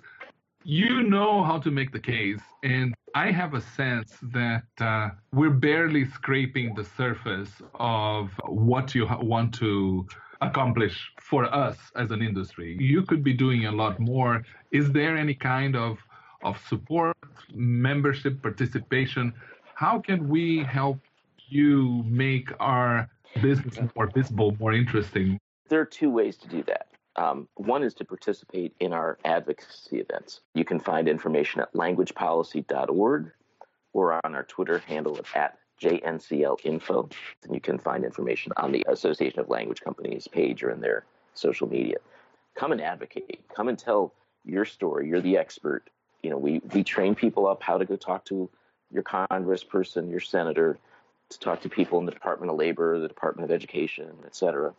you 0.63 1.03
know 1.03 1.43
how 1.43 1.57
to 1.59 1.71
make 1.71 1.91
the 1.91 1.99
case, 1.99 2.41
and 2.63 2.93
I 3.15 3.31
have 3.31 3.53
a 3.53 3.61
sense 3.61 4.17
that 4.33 4.63
uh, 4.79 5.09
we're 5.31 5.49
barely 5.49 6.05
scraping 6.05 6.75
the 6.75 6.83
surface 6.83 7.49
of 7.75 8.31
what 8.45 8.93
you 8.93 9.07
want 9.21 9.53
to 9.55 10.05
accomplish 10.41 11.11
for 11.21 11.45
us 11.53 11.77
as 11.95 12.11
an 12.11 12.21
industry. 12.21 12.77
You 12.79 13.03
could 13.03 13.23
be 13.23 13.33
doing 13.33 13.65
a 13.65 13.71
lot 13.71 13.99
more. 13.99 14.43
Is 14.71 14.91
there 14.91 15.17
any 15.17 15.33
kind 15.33 15.75
of 15.75 15.97
of 16.43 16.57
support, 16.67 17.17
membership, 17.53 18.41
participation? 18.41 19.33
How 19.75 19.99
can 19.99 20.29
we 20.29 20.63
help 20.63 20.99
you 21.47 22.03
make 22.05 22.49
our 22.59 23.09
business 23.41 23.77
more 23.95 24.07
visible, 24.07 24.55
more 24.59 24.73
interesting? 24.73 25.39
There 25.67 25.81
are 25.81 25.85
two 25.85 26.09
ways 26.09 26.37
to 26.37 26.47
do 26.47 26.63
that. 26.63 26.88
Um, 27.19 27.49
one 27.55 27.83
is 27.83 27.93
to 27.95 28.05
participate 28.05 28.73
in 28.79 28.93
our 28.93 29.17
advocacy 29.25 29.97
events. 29.99 30.39
You 30.55 30.63
can 30.63 30.79
find 30.79 31.09
information 31.09 31.59
at 31.59 31.73
languagepolicy.org 31.73 33.31
or 33.91 34.25
on 34.25 34.35
our 34.35 34.43
Twitter 34.43 34.77
handle 34.87 35.19
at 35.35 35.57
JNCLinfo. 35.81 37.11
And 37.43 37.53
you 37.53 37.59
can 37.59 37.77
find 37.77 38.05
information 38.05 38.53
on 38.55 38.71
the 38.71 38.85
Association 38.87 39.41
of 39.41 39.49
Language 39.49 39.81
Companies 39.81 40.29
page 40.29 40.63
or 40.63 40.71
in 40.71 40.79
their 40.79 41.03
social 41.33 41.67
media. 41.67 41.97
Come 42.55 42.71
and 42.71 42.79
advocate. 42.79 43.41
Come 43.53 43.67
and 43.67 43.77
tell 43.77 44.13
your 44.45 44.63
story. 44.63 45.09
You're 45.09 45.19
the 45.19 45.37
expert. 45.37 45.89
You 46.23 46.29
know, 46.29 46.37
we, 46.37 46.61
we 46.73 46.85
train 46.85 47.15
people 47.15 47.47
up 47.47 47.61
how 47.61 47.77
to 47.77 47.83
go 47.83 47.97
talk 47.97 48.23
to 48.25 48.49
your 48.91 49.03
congressperson, 49.03 50.09
your 50.09 50.21
senator, 50.21 50.79
to 51.31 51.39
talk 51.39 51.61
to 51.63 51.69
people 51.69 51.99
in 51.99 52.05
the 52.05 52.13
Department 52.13 52.49
of 52.49 52.57
Labor, 52.57 52.97
the 52.97 53.09
Department 53.09 53.51
of 53.51 53.53
Education, 53.53 54.09
et 54.25 54.37
cetera 54.37 54.73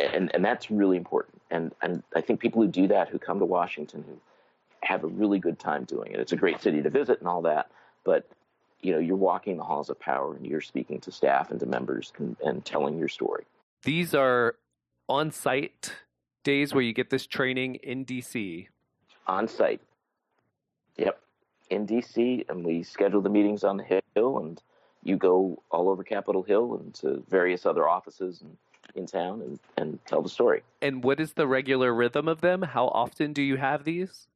and 0.00 0.34
and 0.34 0.44
that's 0.44 0.70
really 0.70 0.96
important. 0.96 1.40
And 1.50 1.72
and 1.82 2.02
I 2.14 2.20
think 2.20 2.40
people 2.40 2.62
who 2.62 2.68
do 2.68 2.88
that, 2.88 3.08
who 3.08 3.18
come 3.18 3.38
to 3.38 3.44
Washington, 3.44 4.04
who 4.06 4.18
have 4.82 5.04
a 5.04 5.08
really 5.08 5.38
good 5.38 5.58
time 5.58 5.84
doing 5.84 6.12
it. 6.12 6.20
It's 6.20 6.32
a 6.32 6.36
great 6.36 6.60
city 6.60 6.82
to 6.82 6.90
visit 6.90 7.20
and 7.20 7.28
all 7.28 7.42
that, 7.42 7.70
but 8.04 8.26
you 8.80 8.92
know, 8.92 8.98
you're 8.98 9.16
walking 9.16 9.58
the 9.58 9.62
halls 9.62 9.90
of 9.90 10.00
power 10.00 10.34
and 10.34 10.46
you're 10.46 10.62
speaking 10.62 11.00
to 11.00 11.12
staff 11.12 11.50
and 11.50 11.60
to 11.60 11.66
members 11.66 12.12
and, 12.18 12.34
and 12.42 12.64
telling 12.64 12.98
your 12.98 13.08
story. 13.08 13.44
These 13.82 14.14
are 14.14 14.56
on-site 15.06 15.92
days 16.44 16.72
where 16.72 16.82
you 16.82 16.94
get 16.94 17.10
this 17.10 17.26
training 17.26 17.74
in 17.76 18.06
DC. 18.06 18.68
On 19.26 19.46
site. 19.46 19.82
Yep. 20.96 21.20
In 21.68 21.86
DC, 21.86 22.48
and 22.48 22.64
we 22.64 22.82
schedule 22.82 23.20
the 23.20 23.28
meetings 23.28 23.64
on 23.64 23.76
the 23.76 24.02
Hill, 24.14 24.38
and 24.38 24.60
you 25.02 25.16
go 25.16 25.62
all 25.70 25.88
over 25.88 26.02
Capitol 26.02 26.42
Hill 26.42 26.76
and 26.76 26.94
to 26.94 27.22
various 27.28 27.66
other 27.66 27.88
offices 27.88 28.40
and 28.40 28.56
in 28.94 29.06
town 29.06 29.42
and, 29.42 29.58
and 29.76 29.98
tell 30.06 30.22
the 30.22 30.28
story. 30.28 30.62
And 30.82 31.02
what 31.02 31.20
is 31.20 31.32
the 31.32 31.46
regular 31.46 31.94
rhythm 31.94 32.28
of 32.28 32.40
them? 32.40 32.62
How 32.62 32.88
often 32.88 33.32
do 33.32 33.42
you 33.42 33.56
have 33.56 33.84
these? 33.84 34.26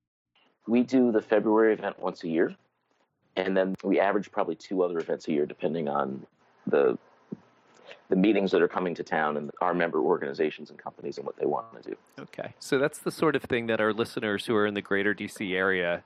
We 0.66 0.82
do 0.82 1.12
the 1.12 1.20
February 1.20 1.75
event 1.75 1.99
once 1.99 2.25
a 2.25 2.28
year, 2.28 2.54
and 3.37 3.56
then 3.56 3.75
we 3.82 4.00
average 4.00 4.30
probably 4.30 4.54
two 4.54 4.82
other 4.82 4.99
events 4.99 5.28
a 5.28 5.32
year, 5.32 5.46
depending 5.46 5.88
on 5.88 6.26
the 6.66 6.99
the 8.08 8.16
meetings 8.16 8.50
that 8.50 8.62
are 8.62 8.68
coming 8.68 8.94
to 8.94 9.02
town 9.02 9.37
and 9.37 9.50
our 9.61 9.75
member 9.75 9.99
organizations 9.99 10.70
and 10.70 10.78
companies 10.78 11.16
and 11.16 11.26
what 11.26 11.37
they 11.37 11.46
want 11.46 11.82
to 11.82 11.90
do. 11.90 11.96
Okay, 12.18 12.54
so 12.58 12.78
that's 12.78 12.99
the 12.99 13.11
sort 13.11 13.34
of 13.34 13.42
thing 13.42 13.66
that 13.66 13.80
our 13.80 13.92
listeners 13.92 14.46
who 14.46 14.54
are 14.54 14.66
in 14.66 14.75
the 14.75 14.82
greater 14.82 15.14
DC 15.14 15.54
area 15.54 16.02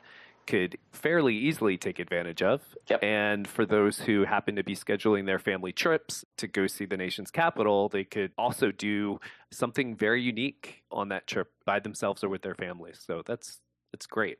could 0.48 0.78
fairly 0.92 1.36
easily 1.36 1.76
take 1.76 1.98
advantage 1.98 2.40
of. 2.40 2.62
Yep. 2.88 3.04
And 3.04 3.46
for 3.46 3.66
those 3.66 3.98
who 3.98 4.24
happen 4.24 4.56
to 4.56 4.64
be 4.64 4.74
scheduling 4.74 5.26
their 5.26 5.38
family 5.38 5.72
trips 5.72 6.24
to 6.38 6.46
go 6.46 6.66
see 6.66 6.86
the 6.86 6.96
nation's 6.96 7.30
capital, 7.30 7.90
they 7.90 8.04
could 8.04 8.32
also 8.38 8.72
do 8.72 9.20
something 9.50 9.94
very 9.94 10.22
unique 10.22 10.82
on 10.90 11.10
that 11.10 11.26
trip 11.26 11.52
by 11.66 11.80
themselves 11.80 12.24
or 12.24 12.30
with 12.30 12.40
their 12.40 12.54
families. 12.54 12.98
So 13.06 13.22
that's 13.26 13.60
that's 13.92 14.06
great. 14.06 14.38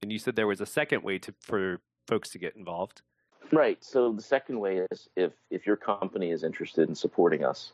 And 0.00 0.12
you 0.12 0.20
said 0.20 0.36
there 0.36 0.46
was 0.46 0.60
a 0.60 0.66
second 0.66 1.02
way 1.02 1.18
to 1.18 1.34
for 1.40 1.80
folks 2.06 2.30
to 2.30 2.38
get 2.38 2.54
involved. 2.54 3.02
Right. 3.50 3.82
So 3.82 4.12
the 4.12 4.22
second 4.22 4.60
way 4.60 4.86
is 4.92 5.08
if 5.16 5.32
if 5.50 5.66
your 5.66 5.76
company 5.76 6.30
is 6.30 6.44
interested 6.44 6.88
in 6.88 6.94
supporting 6.94 7.44
us 7.44 7.72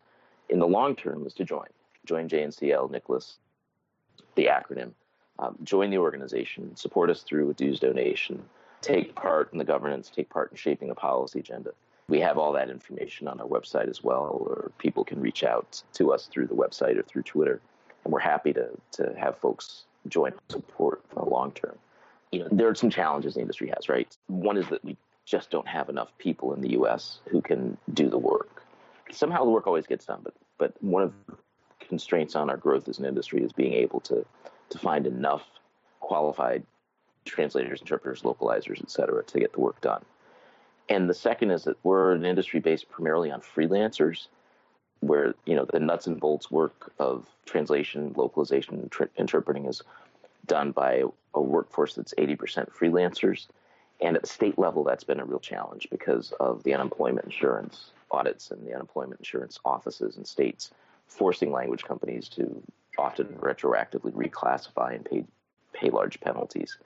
in 0.49 0.59
the 0.59 0.67
long 0.67 0.97
term 0.97 1.27
is 1.27 1.35
to 1.35 1.45
join. 1.45 1.69
Join 2.07 2.31
JNCL, 2.31 2.91
Nicholas, 2.91 3.41
the 4.37 4.47
acronym 4.47 4.93
um, 5.39 5.57
join 5.63 5.91
the 5.91 5.99
organization, 5.99 6.77
support 6.77 7.11
us 7.11 7.23
through 7.23 7.51
a 7.51 7.55
dues 7.55 7.81
donation, 7.81 8.43
take 8.81 9.15
part 9.15 9.51
in 9.53 9.59
the 9.59 9.65
governance, 9.65 10.11
take 10.11 10.29
part 10.29 10.51
in 10.51 10.57
shaping 10.57 10.89
the 10.89 10.95
policy 10.95 11.41
agenda. 11.41 11.71
We 12.09 12.21
have 12.21 12.37
all 12.37 12.53
that 12.53 12.71
information 12.71 13.29
on 13.29 13.41
our 13.41 13.47
website 13.47 13.89
as 13.89 14.05
well, 14.05 14.39
or 14.41 14.71
people 14.79 15.05
can 15.05 15.21
reach 15.21 15.43
out 15.43 15.83
to 15.95 16.13
us 16.13 16.27
through 16.27 16.47
the 16.49 16.55
website 16.55 16.99
or 16.99 17.03
through 17.03 17.23
Twitter. 17.23 17.61
And 18.05 18.13
we're 18.13 18.21
happy 18.21 18.53
to, 18.53 18.69
to 18.93 19.15
have 19.19 19.39
folks 19.39 19.85
join 20.09 20.33
support 20.51 21.03
for 21.09 21.25
the 21.25 21.31
long 21.31 21.53
term. 21.53 21.77
You 22.31 22.41
know, 22.41 22.49
there 22.53 22.69
are 22.69 22.75
some 22.75 22.91
challenges 22.91 23.35
the 23.35 23.41
industry 23.41 23.73
has, 23.75 23.89
right? 23.89 24.15
One 24.27 24.59
is 24.59 24.69
that 24.69 24.85
we 24.85 24.97
just 25.25 25.51
don't 25.51 25.67
have 25.67 25.89
enough 25.89 26.09
people 26.19 26.53
in 26.53 26.61
the 26.61 26.73
U.S. 26.73 27.21
who 27.31 27.41
can 27.41 27.79
do 27.95 28.11
the 28.11 28.19
work. 28.19 28.63
Somehow 29.11 29.45
the 29.45 29.51
work 29.51 29.67
always 29.67 29.87
gets 29.87 30.05
done, 30.05 30.21
but 30.23 30.35
but 30.59 30.75
one 30.83 31.03
of 31.03 31.13
the 31.27 31.37
constraints 31.89 32.37
on 32.37 32.51
our 32.51 32.57
growth 32.57 32.89
as 32.89 32.99
an 32.99 33.05
industry 33.05 33.43
is 33.43 33.53
being 33.53 33.73
able 33.73 34.01
to 34.01 34.25
to 34.75 34.79
find 34.81 35.07
enough 35.07 35.47
qualified 36.01 36.65
translators, 37.25 37.81
interpreters, 37.81 38.23
localizers, 38.23 38.83
et 38.83 38.91
cetera, 38.91 39.23
to 39.23 39.39
get 39.39 39.53
the 39.53 39.61
work 39.61 39.81
done. 39.81 40.05
And 40.89 41.09
the 41.09 41.15
second 41.15 41.53
is 41.53 41.63
that 41.65 41.77
we're 41.85 42.13
an 42.13 42.25
industry 42.25 42.59
based 42.59 42.91
primarily 42.91 43.31
on 43.31 43.41
freelancers, 43.41 44.27
where 44.99 45.35
you 45.47 45.55
know 45.55 45.65
the 45.65 45.79
nuts 45.79 46.09
and 46.09 46.19
bolts 46.19 46.51
work 46.51 46.93
of 46.99 47.27
translation, 47.47 48.13
localization, 48.17 48.89
tr- 48.91 49.05
interpreting 49.17 49.67
is 49.67 49.81
done 50.47 50.73
by 50.73 51.05
a 51.35 51.41
workforce 51.41 51.95
that's 51.95 52.13
80% 52.15 52.71
freelancers. 52.73 53.47
And 54.01 54.17
at 54.17 54.23
the 54.23 54.29
state 54.29 54.59
level, 54.59 54.83
that's 54.83 55.05
been 55.05 55.21
a 55.21 55.25
real 55.25 55.39
challenge 55.39 55.87
because 55.89 56.33
of 56.41 56.65
the 56.65 56.75
unemployment 56.75 57.25
insurance 57.25 57.93
audits 58.11 58.51
and 58.51 58.67
the 58.67 58.75
unemployment 58.75 59.21
insurance 59.21 59.61
offices 59.65 60.17
in 60.17 60.25
states 60.25 60.73
forcing 61.07 61.53
language 61.53 61.85
companies 61.85 62.29
to 62.29 62.61
often 62.99 63.27
retroactively 63.41 64.13
reclassify 64.13 64.95
and 64.95 65.05
pay, 65.05 65.25
pay 65.73 65.91
large 65.91 66.21
penalties. 66.21 66.79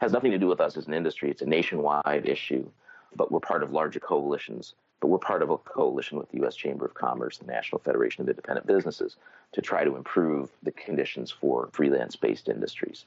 Has 0.00 0.12
nothing 0.12 0.32
to 0.32 0.38
do 0.38 0.46
with 0.46 0.60
us 0.60 0.76
as 0.76 0.86
an 0.86 0.94
industry. 0.94 1.30
It's 1.30 1.42
a 1.42 1.46
nationwide 1.46 2.26
issue, 2.26 2.68
but 3.14 3.32
we're 3.32 3.40
part 3.40 3.62
of 3.62 3.72
larger 3.72 4.00
coalitions. 4.00 4.74
But 5.00 5.08
we're 5.08 5.18
part 5.18 5.42
of 5.42 5.50
a 5.50 5.58
coalition 5.58 6.16
with 6.18 6.30
the 6.30 6.38
U.S. 6.38 6.56
Chamber 6.56 6.86
of 6.86 6.94
Commerce, 6.94 7.36
the 7.36 7.46
National 7.46 7.80
Federation 7.80 8.22
of 8.22 8.28
Independent 8.28 8.66
Businesses, 8.66 9.16
to 9.52 9.60
try 9.60 9.84
to 9.84 9.94
improve 9.94 10.50
the 10.62 10.72
conditions 10.72 11.30
for 11.30 11.68
freelance-based 11.72 12.48
industries. 12.48 13.04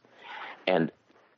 And 0.68 0.92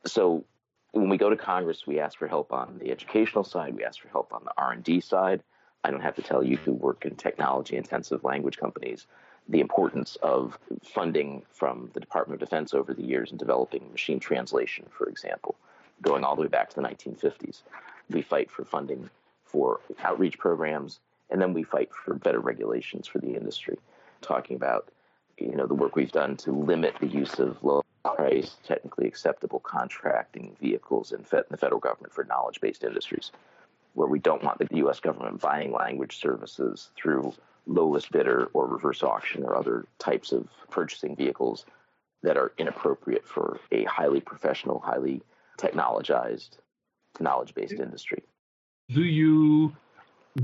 so 0.04 0.44
when 0.92 1.08
we 1.08 1.16
go 1.16 1.30
to 1.30 1.36
Congress, 1.36 1.86
we 1.86 1.98
ask 1.98 2.18
for 2.18 2.28
help 2.28 2.52
on 2.52 2.78
the 2.78 2.90
educational 2.90 3.44
side. 3.44 3.74
We 3.74 3.84
ask 3.84 4.00
for 4.00 4.08
help 4.08 4.32
on 4.34 4.44
the 4.44 4.52
R&D 4.58 5.00
side. 5.00 5.42
I 5.84 5.90
don't 5.90 6.02
have 6.02 6.16
to 6.16 6.22
tell 6.22 6.44
you 6.44 6.58
who 6.58 6.72
work 6.74 7.06
in 7.06 7.16
technology-intensive 7.16 8.22
language 8.22 8.58
companies 8.58 9.06
the 9.48 9.60
importance 9.60 10.16
of 10.22 10.58
funding 10.82 11.42
from 11.50 11.90
the 11.94 12.00
Department 12.00 12.40
of 12.40 12.48
Defense 12.48 12.74
over 12.74 12.94
the 12.94 13.02
years 13.02 13.32
in 13.32 13.36
developing 13.36 13.90
machine 13.90 14.20
translation, 14.20 14.86
for 14.90 15.08
example, 15.08 15.56
going 16.00 16.24
all 16.24 16.36
the 16.36 16.42
way 16.42 16.48
back 16.48 16.70
to 16.70 16.76
the 16.76 16.82
1950s. 16.82 17.62
We 18.10 18.22
fight 18.22 18.50
for 18.50 18.64
funding 18.64 19.10
for 19.44 19.80
outreach 20.02 20.38
programs, 20.38 21.00
and 21.30 21.40
then 21.40 21.52
we 21.52 21.62
fight 21.62 21.90
for 21.92 22.14
better 22.14 22.40
regulations 22.40 23.06
for 23.06 23.18
the 23.18 23.34
industry, 23.34 23.78
talking 24.20 24.56
about 24.56 24.90
you 25.38 25.54
know 25.54 25.66
the 25.66 25.74
work 25.74 25.96
we've 25.96 26.12
done 26.12 26.36
to 26.38 26.52
limit 26.52 26.94
the 27.00 27.06
use 27.06 27.38
of 27.38 27.62
low 27.62 27.82
price, 28.04 28.56
technically 28.64 29.06
acceptable 29.06 29.60
contracting 29.60 30.56
vehicles 30.60 31.12
in 31.12 31.24
the 31.50 31.56
federal 31.56 31.80
government 31.80 32.12
for 32.12 32.24
knowledge 32.24 32.60
based 32.60 32.84
industries, 32.84 33.32
where 33.94 34.08
we 34.08 34.18
don't 34.18 34.42
want 34.42 34.58
the 34.58 34.68
U.S. 34.78 35.00
government 35.00 35.40
buying 35.40 35.72
language 35.72 36.18
services 36.18 36.90
through 36.96 37.32
lowest 37.66 38.10
bidder 38.10 38.50
or 38.54 38.66
reverse 38.66 39.02
auction 39.02 39.44
or 39.44 39.56
other 39.56 39.86
types 39.98 40.32
of 40.32 40.48
purchasing 40.70 41.14
vehicles 41.16 41.64
that 42.22 42.36
are 42.36 42.52
inappropriate 42.58 43.26
for 43.26 43.58
a 43.70 43.84
highly 43.84 44.20
professional, 44.20 44.78
highly 44.80 45.22
technologized, 45.58 46.58
knowledge 47.20 47.54
based 47.54 47.74
industry. 47.74 48.22
Do 48.88 49.02
you 49.02 49.72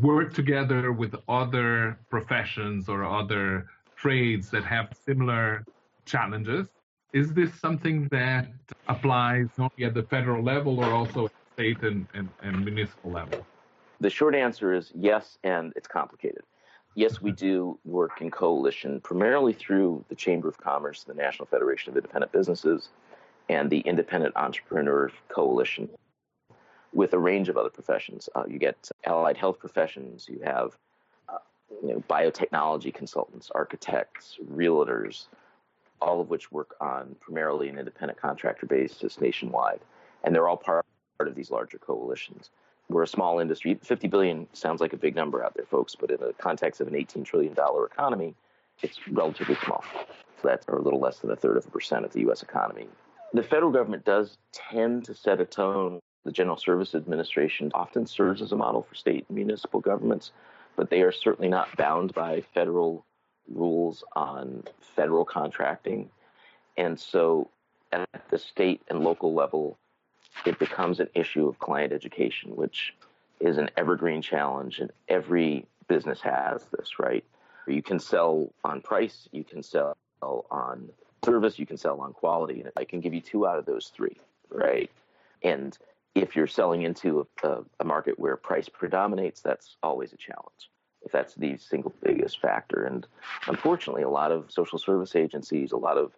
work 0.00 0.34
together 0.34 0.92
with 0.92 1.14
other 1.28 1.98
professions 2.10 2.88
or 2.88 3.04
other 3.04 3.66
trades 3.96 4.50
that 4.50 4.64
have 4.64 4.92
similar 5.04 5.64
challenges? 6.04 6.68
Is 7.12 7.32
this 7.32 7.54
something 7.54 8.06
that 8.10 8.48
applies 8.87 9.46
not 9.56 9.72
only 9.76 9.88
at 9.88 9.94
the 9.94 10.02
federal 10.04 10.42
level 10.42 10.78
or 10.78 10.92
also 10.92 11.26
at 11.26 11.32
state 11.54 11.82
and, 11.82 12.06
and, 12.14 12.28
and 12.42 12.64
municipal 12.64 13.10
level? 13.10 13.44
The 14.00 14.10
short 14.10 14.34
answer 14.34 14.72
is 14.72 14.92
yes, 14.94 15.38
and 15.42 15.72
it's 15.75 15.88
complicated. 15.88 16.42
Yes, 16.99 17.23
we 17.23 17.31
do 17.31 17.78
work 17.85 18.21
in 18.21 18.28
coalition 18.28 19.00
primarily 19.00 19.52
through 19.52 20.05
the 20.09 20.17
Chamber 20.17 20.49
of 20.49 20.59
Commerce, 20.59 21.05
the 21.05 21.14
National 21.14 21.47
Federation 21.47 21.93
of 21.93 21.97
Independent 21.97 22.33
Businesses, 22.33 22.88
and 23.49 23.71
the 23.71 23.78
Independent 23.83 24.37
Entrepreneur 24.37 25.12
Coalition 25.28 25.88
with 26.93 27.12
a 27.12 27.19
range 27.21 27.49
of 27.49 27.57
other 27.57 27.71
professions. 27.71 28.28
Uh, 28.35 28.43
you 28.49 28.59
get 28.59 28.90
allied 29.07 29.37
health 29.37 29.61
professions, 29.61 30.26
you 30.28 30.40
have 30.43 30.76
uh, 31.28 31.38
you 31.85 31.90
know, 31.90 32.02
biotechnology 32.11 32.93
consultants, 32.93 33.49
architects, 33.55 34.37
realtors, 34.52 35.26
all 36.00 36.21
of 36.21 36.31
which 36.31 36.50
work 36.50 36.75
on 36.81 37.14
primarily 37.21 37.69
an 37.69 37.78
independent 37.78 38.21
contractor 38.21 38.67
basis 38.67 39.21
nationwide. 39.21 39.78
And 40.25 40.35
they're 40.35 40.49
all 40.49 40.57
part 40.57 40.85
of 41.21 41.37
these 41.37 41.52
larger 41.52 41.78
coalitions. 41.78 42.50
We're 42.88 43.02
a 43.02 43.09
small 43.09 43.38
industry. 43.38 43.78
50 43.83 44.09
billion 44.09 44.49
sounds 44.54 44.80
like 44.80 44.92
a 44.92 44.97
big 44.97 45.14
number 45.14 45.45
out 45.45 45.54
there, 45.54 45.66
folks, 45.66 45.95
but 45.95 46.11
in 46.11 46.18
the 46.21 46.33
context 46.38 46.80
of 46.80 46.88
an 46.88 46.97
18 46.97 47.25
trillion 47.25 47.54
dollar 47.54 47.87
economy, 47.87 48.35
it's 48.83 48.99
relatively 49.09 49.57
small. 49.64 49.85
So 50.40 50.49
that's 50.49 50.66
a 50.68 50.76
little 50.76 51.00
less 51.00 51.18
than 51.18 51.30
a 51.30 51.37
third 51.37 51.57
of 51.57 51.66
a 51.66 51.71
percent 51.71 52.05
of 52.05 52.12
the 52.12 52.20
U.S. 52.20 52.42
economy. 52.42 52.87
The 53.33 53.42
federal 53.42 53.70
government 53.70 54.05
does 54.05 54.38
tend 54.53 55.05
to 55.05 55.14
set 55.14 55.40
a 55.40 55.44
tone. 55.44 56.01
The 56.24 56.33
General 56.33 56.57
Service 56.57 56.94
Administration 56.94 57.70
often 57.74 58.07
serves 58.07 58.40
as 58.40 58.53
a 58.53 58.57
model 58.57 58.83
for 58.83 58.94
state 58.94 59.27
and 59.29 59.37
municipal 59.37 59.81
governments, 59.81 60.33
but 60.77 60.88
they 60.88 61.03
are 61.03 61.12
certainly 61.12 61.48
not 61.48 61.77
bound 61.77 62.14
by 62.14 62.42
federal 62.55 63.05
rules 63.48 64.05
on 64.14 64.62
federal 64.81 65.24
contracting. 65.24 66.09
And 66.77 66.98
so 66.98 67.51
at 67.92 68.09
the 68.31 68.38
state 68.38 68.83
and 68.88 69.01
local 69.01 69.35
level, 69.35 69.79
it 70.46 70.59
becomes 70.59 71.01
an 71.01 71.09
issue 71.14 71.48
of 71.48 71.59
client 71.59 71.92
education, 71.92 72.57
which 72.57 72.94
is 73.40 73.59
an 73.59 73.70
evergreen 73.77 74.22
challenge, 74.22 74.79
and 74.79 74.90
every 75.09 75.66
business 75.88 76.20
has 76.20 76.64
this, 76.77 76.98
right? 76.98 77.24
You 77.66 77.83
can 77.83 77.98
sell 77.98 78.53
on 78.64 78.81
price, 78.81 79.29
you 79.33 79.44
can 79.44 79.62
sell 79.62 79.96
on 80.22 80.88
service, 81.24 81.59
you 81.59 81.66
can 81.66 81.77
sell 81.77 82.01
on 82.01 82.12
quality, 82.12 82.61
and 82.61 82.70
I 82.77 82.85
can 82.85 83.01
give 83.01 83.14
you 83.14 83.20
two 83.20 83.46
out 83.46 83.59
of 83.59 83.66
those 83.66 83.92
three, 83.94 84.16
right? 84.51 84.90
And 85.42 85.77
if 86.14 86.35
you're 86.35 86.46
selling 86.46 86.83
into 86.83 87.27
a, 87.42 87.59
a 87.81 87.85
market 87.85 88.18
where 88.18 88.37
price 88.37 88.68
predominates, 88.68 89.40
that's 89.40 89.77
always 89.83 90.12
a 90.12 90.16
challenge. 90.16 90.70
If 91.03 91.12
that's 91.12 91.35
the 91.35 91.57
single 91.59 91.94
biggest 92.03 92.40
factor. 92.40 92.85
And 92.85 93.07
unfortunately, 93.46 94.03
a 94.03 94.09
lot 94.09 94.33
of 94.33 94.51
social 94.51 94.79
service 94.79 95.14
agencies, 95.14 95.70
a 95.72 95.77
lot 95.77 95.96
of 95.96 96.12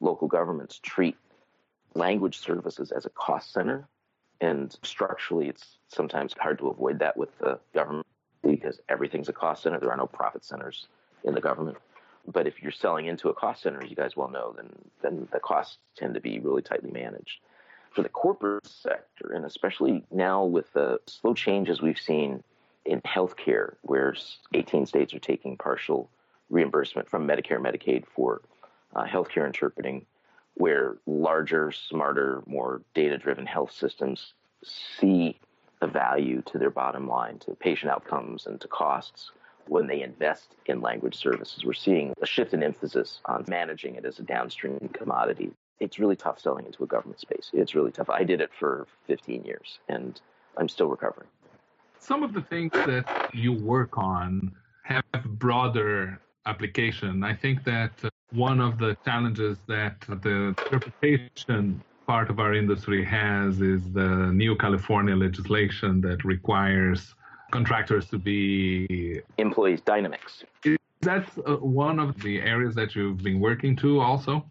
local 0.00 0.28
governments 0.28 0.80
treat 0.82 1.16
language 1.94 2.38
services 2.38 2.92
as 2.92 3.06
a 3.06 3.10
cost 3.10 3.52
center. 3.52 3.88
And 4.40 4.76
structurally, 4.82 5.48
it's 5.48 5.78
sometimes 5.88 6.34
hard 6.38 6.58
to 6.58 6.68
avoid 6.68 6.98
that 6.98 7.16
with 7.16 7.36
the 7.38 7.58
government 7.72 8.06
because 8.42 8.80
everything's 8.88 9.28
a 9.28 9.32
cost 9.32 9.62
center. 9.62 9.78
There 9.78 9.90
are 9.90 9.96
no 9.96 10.06
profit 10.06 10.44
centers 10.44 10.88
in 11.24 11.34
the 11.34 11.40
government. 11.40 11.78
But 12.26 12.46
if 12.46 12.62
you're 12.62 12.72
selling 12.72 13.06
into 13.06 13.28
a 13.28 13.34
cost 13.34 13.62
center, 13.62 13.82
as 13.82 13.90
you 13.90 13.96
guys 13.96 14.16
well 14.16 14.28
know, 14.28 14.54
then, 14.56 14.70
then 15.02 15.28
the 15.32 15.40
costs 15.40 15.78
tend 15.96 16.14
to 16.14 16.20
be 16.20 16.38
really 16.38 16.62
tightly 16.62 16.90
managed. 16.90 17.40
For 17.90 18.02
the 18.02 18.08
corporate 18.08 18.66
sector, 18.66 19.32
and 19.34 19.44
especially 19.44 20.04
now 20.10 20.44
with 20.44 20.72
the 20.72 20.98
slow 21.06 21.34
changes 21.34 21.80
we've 21.80 21.98
seen 21.98 22.42
in 22.84 23.00
healthcare, 23.02 23.74
where 23.82 24.14
18 24.52 24.86
states 24.86 25.14
are 25.14 25.20
taking 25.20 25.56
partial 25.56 26.10
reimbursement 26.50 27.08
from 27.08 27.26
Medicare 27.26 27.60
Medicaid 27.60 28.04
for 28.06 28.42
uh, 28.94 29.04
healthcare 29.04 29.46
interpreting, 29.46 30.06
where 30.54 30.96
larger, 31.06 31.72
smarter, 31.72 32.42
more 32.46 32.82
data 32.94 33.18
driven 33.18 33.46
health 33.46 33.72
systems 33.72 34.34
see 34.62 35.38
the 35.80 35.86
value 35.86 36.42
to 36.46 36.58
their 36.58 36.70
bottom 36.70 37.08
line, 37.08 37.38
to 37.40 37.54
patient 37.56 37.90
outcomes, 37.90 38.46
and 38.46 38.60
to 38.60 38.68
costs 38.68 39.32
when 39.66 39.86
they 39.86 40.02
invest 40.02 40.54
in 40.66 40.80
language 40.80 41.14
services. 41.14 41.64
We're 41.64 41.72
seeing 41.72 42.14
a 42.22 42.26
shift 42.26 42.54
in 42.54 42.62
emphasis 42.62 43.20
on 43.26 43.44
managing 43.48 43.96
it 43.96 44.04
as 44.04 44.18
a 44.18 44.22
downstream 44.22 44.90
commodity. 44.92 45.50
It's 45.80 45.98
really 45.98 46.16
tough 46.16 46.38
selling 46.38 46.66
into 46.66 46.84
a 46.84 46.86
government 46.86 47.20
space. 47.20 47.50
It's 47.52 47.74
really 47.74 47.90
tough. 47.90 48.08
I 48.08 48.24
did 48.24 48.40
it 48.40 48.50
for 48.58 48.86
15 49.06 49.44
years 49.44 49.78
and 49.88 50.20
I'm 50.56 50.68
still 50.68 50.86
recovering. 50.86 51.28
Some 51.98 52.22
of 52.22 52.32
the 52.32 52.42
things 52.42 52.72
that 52.72 53.30
you 53.32 53.52
work 53.52 53.96
on 53.96 54.52
have 54.82 55.04
broader 55.24 56.20
application. 56.46 57.24
I 57.24 57.34
think 57.34 57.64
that 57.64 57.92
one 58.34 58.60
of 58.60 58.78
the 58.78 58.96
challenges 59.04 59.58
that 59.68 60.00
the 60.22 60.54
interpretation 60.58 61.82
part 62.06 62.30
of 62.30 62.38
our 62.40 62.52
industry 62.52 63.04
has 63.04 63.60
is 63.60 63.92
the 63.92 64.30
new 64.32 64.56
California 64.56 65.14
legislation 65.14 66.00
that 66.00 66.24
requires 66.24 67.14
contractors 67.52 68.08
to 68.10 68.18
be 68.18 69.20
employees 69.38 69.80
dynamics. 69.80 70.44
Is 70.64 70.76
that 71.02 71.30
uh, 71.46 71.56
one 71.56 71.98
of 72.00 72.20
the 72.22 72.40
areas 72.40 72.74
that 72.74 72.94
you've 72.94 73.22
been 73.22 73.38
working 73.38 73.76
to 73.76 74.00
also? 74.00 74.44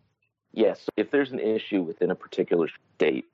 Yes. 0.54 0.88
If 0.96 1.12
there's 1.12 1.32
an 1.32 1.39
issue 1.39 1.82
within 1.82 2.12
a 2.12 2.15
particular 2.15 2.69
state, 2.96 3.26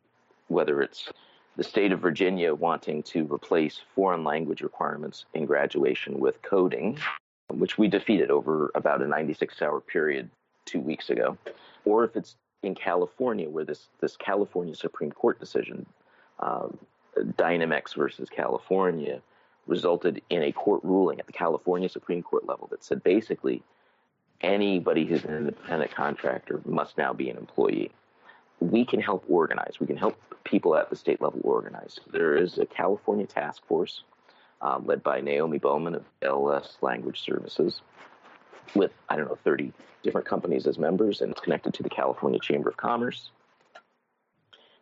whether 0.48 0.82
it's 0.82 1.10
the 1.58 1.64
state 1.64 1.92
of 1.92 2.00
Virginia 2.00 2.56
wanting 2.56 3.04
to 3.04 3.32
replace 3.32 3.82
foreign 3.94 4.24
language 4.24 4.62
requirements 4.62 5.26
in 5.34 5.46
graduation 5.46 6.20
with 6.20 6.42
coding, 6.42 6.98
which 7.52 7.78
we 7.78 7.88
defeated 7.88 8.32
over 8.32 8.72
about 8.76 9.02
a 9.02 9.08
96 9.08 9.62
hour 9.62 9.82
period 9.82 10.30
two 10.70 10.80
weeks 10.80 11.10
ago, 11.10 11.38
or 11.86 12.04
if 12.04 12.16
it's 12.16 12.36
in 12.64 12.76
California, 12.76 13.50
where 13.50 13.66
this, 13.66 13.88
this 14.02 14.18
California 14.18 14.76
Supreme 14.76 15.12
Court 15.12 15.40
decision, 15.40 15.86
um, 16.40 16.78
Dynamex 17.18 17.96
versus 17.96 18.30
California, 18.30 19.22
resulted 19.66 20.22
in 20.30 20.44
a 20.44 20.52
court 20.52 20.82
ruling 20.84 21.20
at 21.20 21.28
the 21.28 21.34
California 21.34 21.90
Supreme 21.90 22.24
Court 22.24 22.48
level 22.48 22.68
that 22.72 22.84
said 22.84 23.04
basically 23.04 23.62
anybody 24.42 25.06
who's 25.06 25.24
an 25.24 25.36
independent 25.36 25.92
contractor 25.92 26.62
must 26.66 26.98
now 26.98 27.14
be 27.14 27.30
an 27.30 27.38
employee. 27.38 27.92
We 28.60 28.84
can 28.84 29.00
help 29.00 29.24
organize. 29.30 29.80
We 29.80 29.88
can 29.88 29.98
help 29.98 30.18
people 30.44 30.76
at 30.76 30.90
the 30.90 30.96
state 30.96 31.22
level 31.22 31.40
organize. 31.44 32.00
There 32.12 32.36
is 32.36 32.58
a 32.58 32.66
California 32.66 33.26
task 33.26 33.66
force 33.68 34.04
um, 34.62 34.86
led 34.86 35.04
by 35.04 35.22
Naomi 35.22 35.60
Bowman 35.60 35.96
of 35.96 36.04
LS 36.22 36.78
Language 36.82 37.22
Services 37.22 37.82
with, 38.76 38.92
I 39.10 39.16
don't 39.16 39.28
know, 39.28 39.38
30 39.44 39.72
different 40.04 40.28
companies 40.28 40.68
as 40.68 40.78
members, 40.78 41.22
and 41.22 41.32
it's 41.32 41.42
connected 41.42 41.74
to 41.76 41.84
the 41.84 41.90
California 41.90 42.40
Chamber 42.40 42.70
of 42.70 42.78
Commerce, 42.78 43.32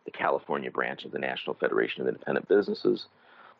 the 0.04 0.10
California 0.10 0.70
branch 0.70 1.04
of 1.04 1.10
the 1.10 1.18
National 1.18 1.54
Federation 1.54 2.02
of 2.02 2.08
Independent 2.08 2.48
Businesses. 2.48 3.06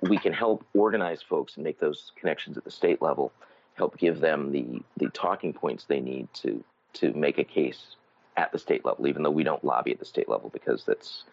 We 0.00 0.18
can 0.18 0.32
help 0.32 0.64
organize 0.74 1.20
folks 1.22 1.56
and 1.56 1.64
make 1.64 1.80
those 1.80 2.12
connections 2.16 2.56
at 2.56 2.64
the 2.64 2.70
state 2.70 3.02
level, 3.02 3.32
help 3.74 3.98
give 3.98 4.20
them 4.20 4.52
the, 4.52 4.80
the 4.96 5.10
talking 5.10 5.52
points 5.52 5.84
they 5.84 6.00
need 6.00 6.28
to 6.34 6.62
to 6.94 7.12
make 7.12 7.38
a 7.38 7.44
case 7.44 7.96
at 8.36 8.52
the 8.52 8.58
state 8.58 8.84
level, 8.84 9.06
even 9.06 9.22
though 9.22 9.30
we 9.30 9.42
don't 9.42 9.64
lobby 9.64 9.92
at 9.92 9.98
the 9.98 10.04
state 10.04 10.28
level 10.28 10.48
because 10.50 10.84
that's 10.84 11.24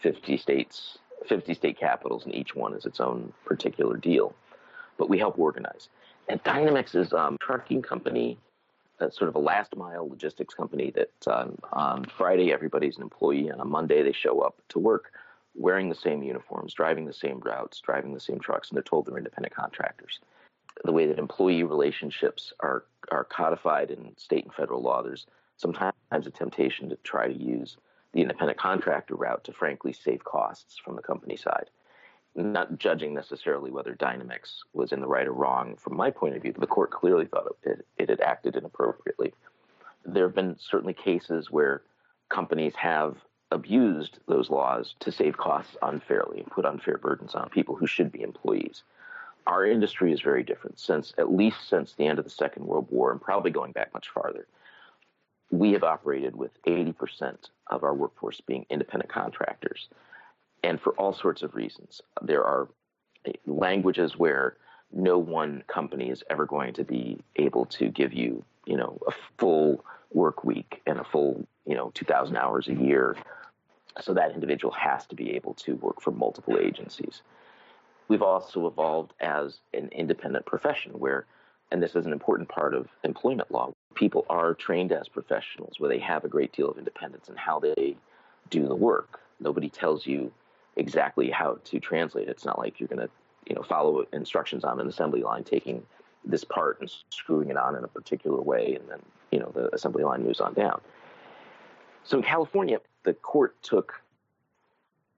50 0.00 0.36
states, 0.36 0.98
50 1.26 1.54
state 1.54 1.78
capitals, 1.78 2.24
and 2.24 2.34
each 2.34 2.54
one 2.54 2.74
is 2.74 2.86
its 2.86 3.00
own 3.00 3.32
particular 3.44 3.96
deal. 3.96 4.34
But 4.98 5.08
we 5.08 5.18
help 5.18 5.38
organize. 5.38 5.88
And 6.30 6.40
Dynamex 6.44 6.94
is 6.94 7.12
a 7.12 7.36
trucking 7.40 7.82
company, 7.82 8.38
uh, 9.00 9.10
sort 9.10 9.28
of 9.28 9.34
a 9.34 9.40
last 9.40 9.74
mile 9.74 10.08
logistics 10.08 10.54
company 10.54 10.92
that 10.92 11.10
on, 11.26 11.58
on 11.72 12.04
Friday 12.04 12.52
everybody's 12.52 12.98
an 12.98 13.02
employee, 13.02 13.48
and 13.48 13.60
on 13.60 13.68
Monday 13.68 14.04
they 14.04 14.12
show 14.12 14.38
up 14.38 14.62
to 14.68 14.78
work 14.78 15.10
wearing 15.56 15.88
the 15.88 15.94
same 15.96 16.22
uniforms, 16.22 16.72
driving 16.72 17.04
the 17.04 17.12
same 17.12 17.40
routes, 17.40 17.80
driving 17.80 18.14
the 18.14 18.20
same 18.20 18.38
trucks, 18.38 18.68
and 18.68 18.76
they're 18.76 18.84
told 18.84 19.06
they're 19.06 19.18
independent 19.18 19.52
contractors. 19.52 20.20
The 20.84 20.92
way 20.92 21.06
that 21.06 21.18
employee 21.18 21.64
relationships 21.64 22.52
are 22.60 22.84
are 23.10 23.24
codified 23.24 23.90
in 23.90 24.16
state 24.16 24.44
and 24.44 24.54
federal 24.54 24.82
law, 24.82 25.02
there's 25.02 25.26
sometimes 25.56 25.92
a 26.12 26.30
temptation 26.30 26.88
to 26.90 26.96
try 27.02 27.26
to 27.26 27.36
use 27.36 27.76
the 28.12 28.20
independent 28.20 28.56
contractor 28.56 29.16
route 29.16 29.42
to 29.42 29.52
frankly 29.52 29.92
save 29.92 30.22
costs 30.22 30.78
from 30.78 30.94
the 30.94 31.02
company 31.02 31.34
side. 31.34 31.70
Not 32.34 32.78
judging 32.78 33.12
necessarily 33.12 33.70
whether 33.70 33.94
Dynamex 33.94 34.58
was 34.72 34.92
in 34.92 35.00
the 35.00 35.08
right 35.08 35.26
or 35.26 35.32
wrong 35.32 35.76
from 35.76 35.96
my 35.96 36.10
point 36.10 36.36
of 36.36 36.42
view, 36.42 36.54
the 36.56 36.66
court 36.66 36.90
clearly 36.90 37.26
thought 37.26 37.56
it, 37.64 37.84
it 37.98 38.08
had 38.08 38.20
acted 38.20 38.56
inappropriately. 38.56 39.34
There 40.04 40.26
have 40.26 40.34
been 40.34 40.56
certainly 40.58 40.94
cases 40.94 41.50
where 41.50 41.82
companies 42.28 42.74
have 42.76 43.16
abused 43.50 44.20
those 44.26 44.48
laws 44.48 44.94
to 45.00 45.10
save 45.10 45.36
costs 45.36 45.76
unfairly 45.82 46.40
and 46.40 46.50
put 46.50 46.64
unfair 46.64 46.98
burdens 46.98 47.34
on 47.34 47.48
people 47.48 47.74
who 47.74 47.86
should 47.86 48.12
be 48.12 48.22
employees. 48.22 48.84
Our 49.46 49.66
industry 49.66 50.12
is 50.12 50.20
very 50.20 50.44
different 50.44 50.78
since 50.78 51.12
at 51.18 51.32
least 51.32 51.68
since 51.68 51.94
the 51.94 52.06
end 52.06 52.18
of 52.18 52.24
the 52.24 52.30
Second 52.30 52.66
World 52.66 52.86
War 52.90 53.10
and 53.10 53.20
probably 53.20 53.50
going 53.50 53.72
back 53.72 53.92
much 53.92 54.08
farther. 54.08 54.46
We 55.50 55.72
have 55.72 55.82
operated 55.82 56.36
with 56.36 56.62
80% 56.62 57.36
of 57.66 57.82
our 57.82 57.94
workforce 57.94 58.40
being 58.40 58.66
independent 58.70 59.10
contractors. 59.10 59.88
And 60.62 60.80
for 60.80 60.92
all 60.94 61.12
sorts 61.12 61.42
of 61.42 61.54
reasons. 61.54 62.00
There 62.22 62.44
are 62.44 62.68
eh, 63.26 63.32
languages 63.46 64.16
where 64.16 64.56
no 64.92 65.18
one 65.18 65.62
company 65.68 66.10
is 66.10 66.22
ever 66.30 66.46
going 66.46 66.74
to 66.74 66.84
be 66.84 67.20
able 67.36 67.66
to 67.66 67.88
give 67.88 68.12
you, 68.12 68.44
you 68.66 68.76
know, 68.76 68.98
a 69.06 69.12
full 69.38 69.84
work 70.12 70.44
week 70.44 70.82
and 70.86 70.98
a 70.98 71.04
full, 71.04 71.46
you 71.66 71.74
know, 71.74 71.90
2,000 71.94 72.36
hours 72.36 72.68
a 72.68 72.74
year 72.74 73.16
so 74.00 74.14
that 74.14 74.32
individual 74.32 74.72
has 74.72 75.06
to 75.06 75.14
be 75.14 75.34
able 75.34 75.54
to 75.54 75.76
work 75.76 76.00
for 76.00 76.10
multiple 76.10 76.58
agencies. 76.58 77.22
We've 78.08 78.22
also 78.22 78.66
evolved 78.66 79.12
as 79.20 79.58
an 79.72 79.88
independent 79.92 80.46
profession 80.46 80.92
where, 80.92 81.26
and 81.70 81.82
this 81.82 81.94
is 81.94 82.06
an 82.06 82.12
important 82.12 82.48
part 82.48 82.74
of 82.74 82.88
employment 83.04 83.50
law, 83.50 83.72
people 83.94 84.26
are 84.28 84.54
trained 84.54 84.92
as 84.92 85.08
professionals 85.08 85.74
where 85.78 85.88
they 85.88 85.98
have 85.98 86.24
a 86.24 86.28
great 86.28 86.52
deal 86.52 86.68
of 86.68 86.78
independence 86.78 87.28
in 87.28 87.36
how 87.36 87.60
they 87.60 87.96
do 88.48 88.66
the 88.66 88.74
work. 88.74 89.20
Nobody 89.38 89.68
tells 89.68 90.06
you 90.06 90.32
exactly 90.80 91.30
how 91.30 91.58
to 91.62 91.78
translate. 91.78 92.28
It's 92.28 92.44
not 92.44 92.58
like 92.58 92.80
you're 92.80 92.88
going 92.88 93.06
to, 93.06 93.10
you 93.46 93.54
know, 93.54 93.62
follow 93.62 94.04
instructions 94.12 94.64
on 94.64 94.80
an 94.80 94.88
assembly 94.88 95.22
line, 95.22 95.44
taking 95.44 95.84
this 96.24 96.42
part 96.42 96.80
and 96.80 96.90
screwing 97.10 97.50
it 97.50 97.56
on 97.56 97.76
in 97.76 97.84
a 97.84 97.88
particular 97.88 98.40
way, 98.40 98.74
and 98.74 98.88
then, 98.88 98.98
you 99.30 99.38
know, 99.38 99.52
the 99.54 99.72
assembly 99.74 100.02
line 100.02 100.24
moves 100.24 100.40
on 100.40 100.54
down. 100.54 100.80
So 102.02 102.16
in 102.16 102.22
California, 102.22 102.80
the 103.04 103.12
court 103.12 103.62
took 103.62 104.00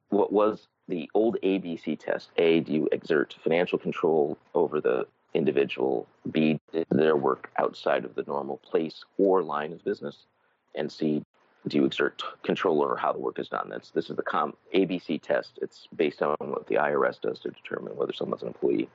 what 0.09 0.33
was 0.33 0.67
the 0.89 1.09
old 1.15 1.39
ABC 1.43 1.99
test. 1.99 2.31
A, 2.37 2.61
do 2.61 2.73
you 2.73 2.89
exert 2.91 3.37
financial 3.43 3.79
control 3.79 4.37
over 4.55 4.81
the 4.81 5.07
individual? 5.33 6.07
B, 6.31 6.61
did 6.73 6.87
their 6.91 7.17
work 7.17 7.51
outside 7.57 8.05
of 8.05 8.15
the 8.17 8.25
normal 8.27 8.59
place 8.59 9.05
or 9.17 9.43
line 9.43 9.73
of 9.73 9.85
business? 9.85 10.27
And 10.75 10.91
C, 10.91 11.23
do 11.69 11.77
you 11.77 11.85
exert 11.85 12.23
control 12.43 12.83
over 12.83 12.97
how 12.97 13.13
the 13.13 13.19
work 13.19 13.39
is 13.39 13.49
done? 13.49 13.69
That's 13.71 13.91
this 13.91 14.11
is 14.11 14.17
the 14.17 14.23
com 14.23 14.55
ABC 14.75 15.21
test. 15.23 15.59
It's 15.63 15.87
based 15.95 16.23
on 16.23 16.37
what 16.39 16.67
the 16.67 16.77
IRS 16.77 17.21
does 17.21 17.39
to 17.41 17.51
determine 17.51 17.97
whether 17.97 18.13
someone's 18.13 18.43
an 18.43 18.49
employee. 18.49 18.89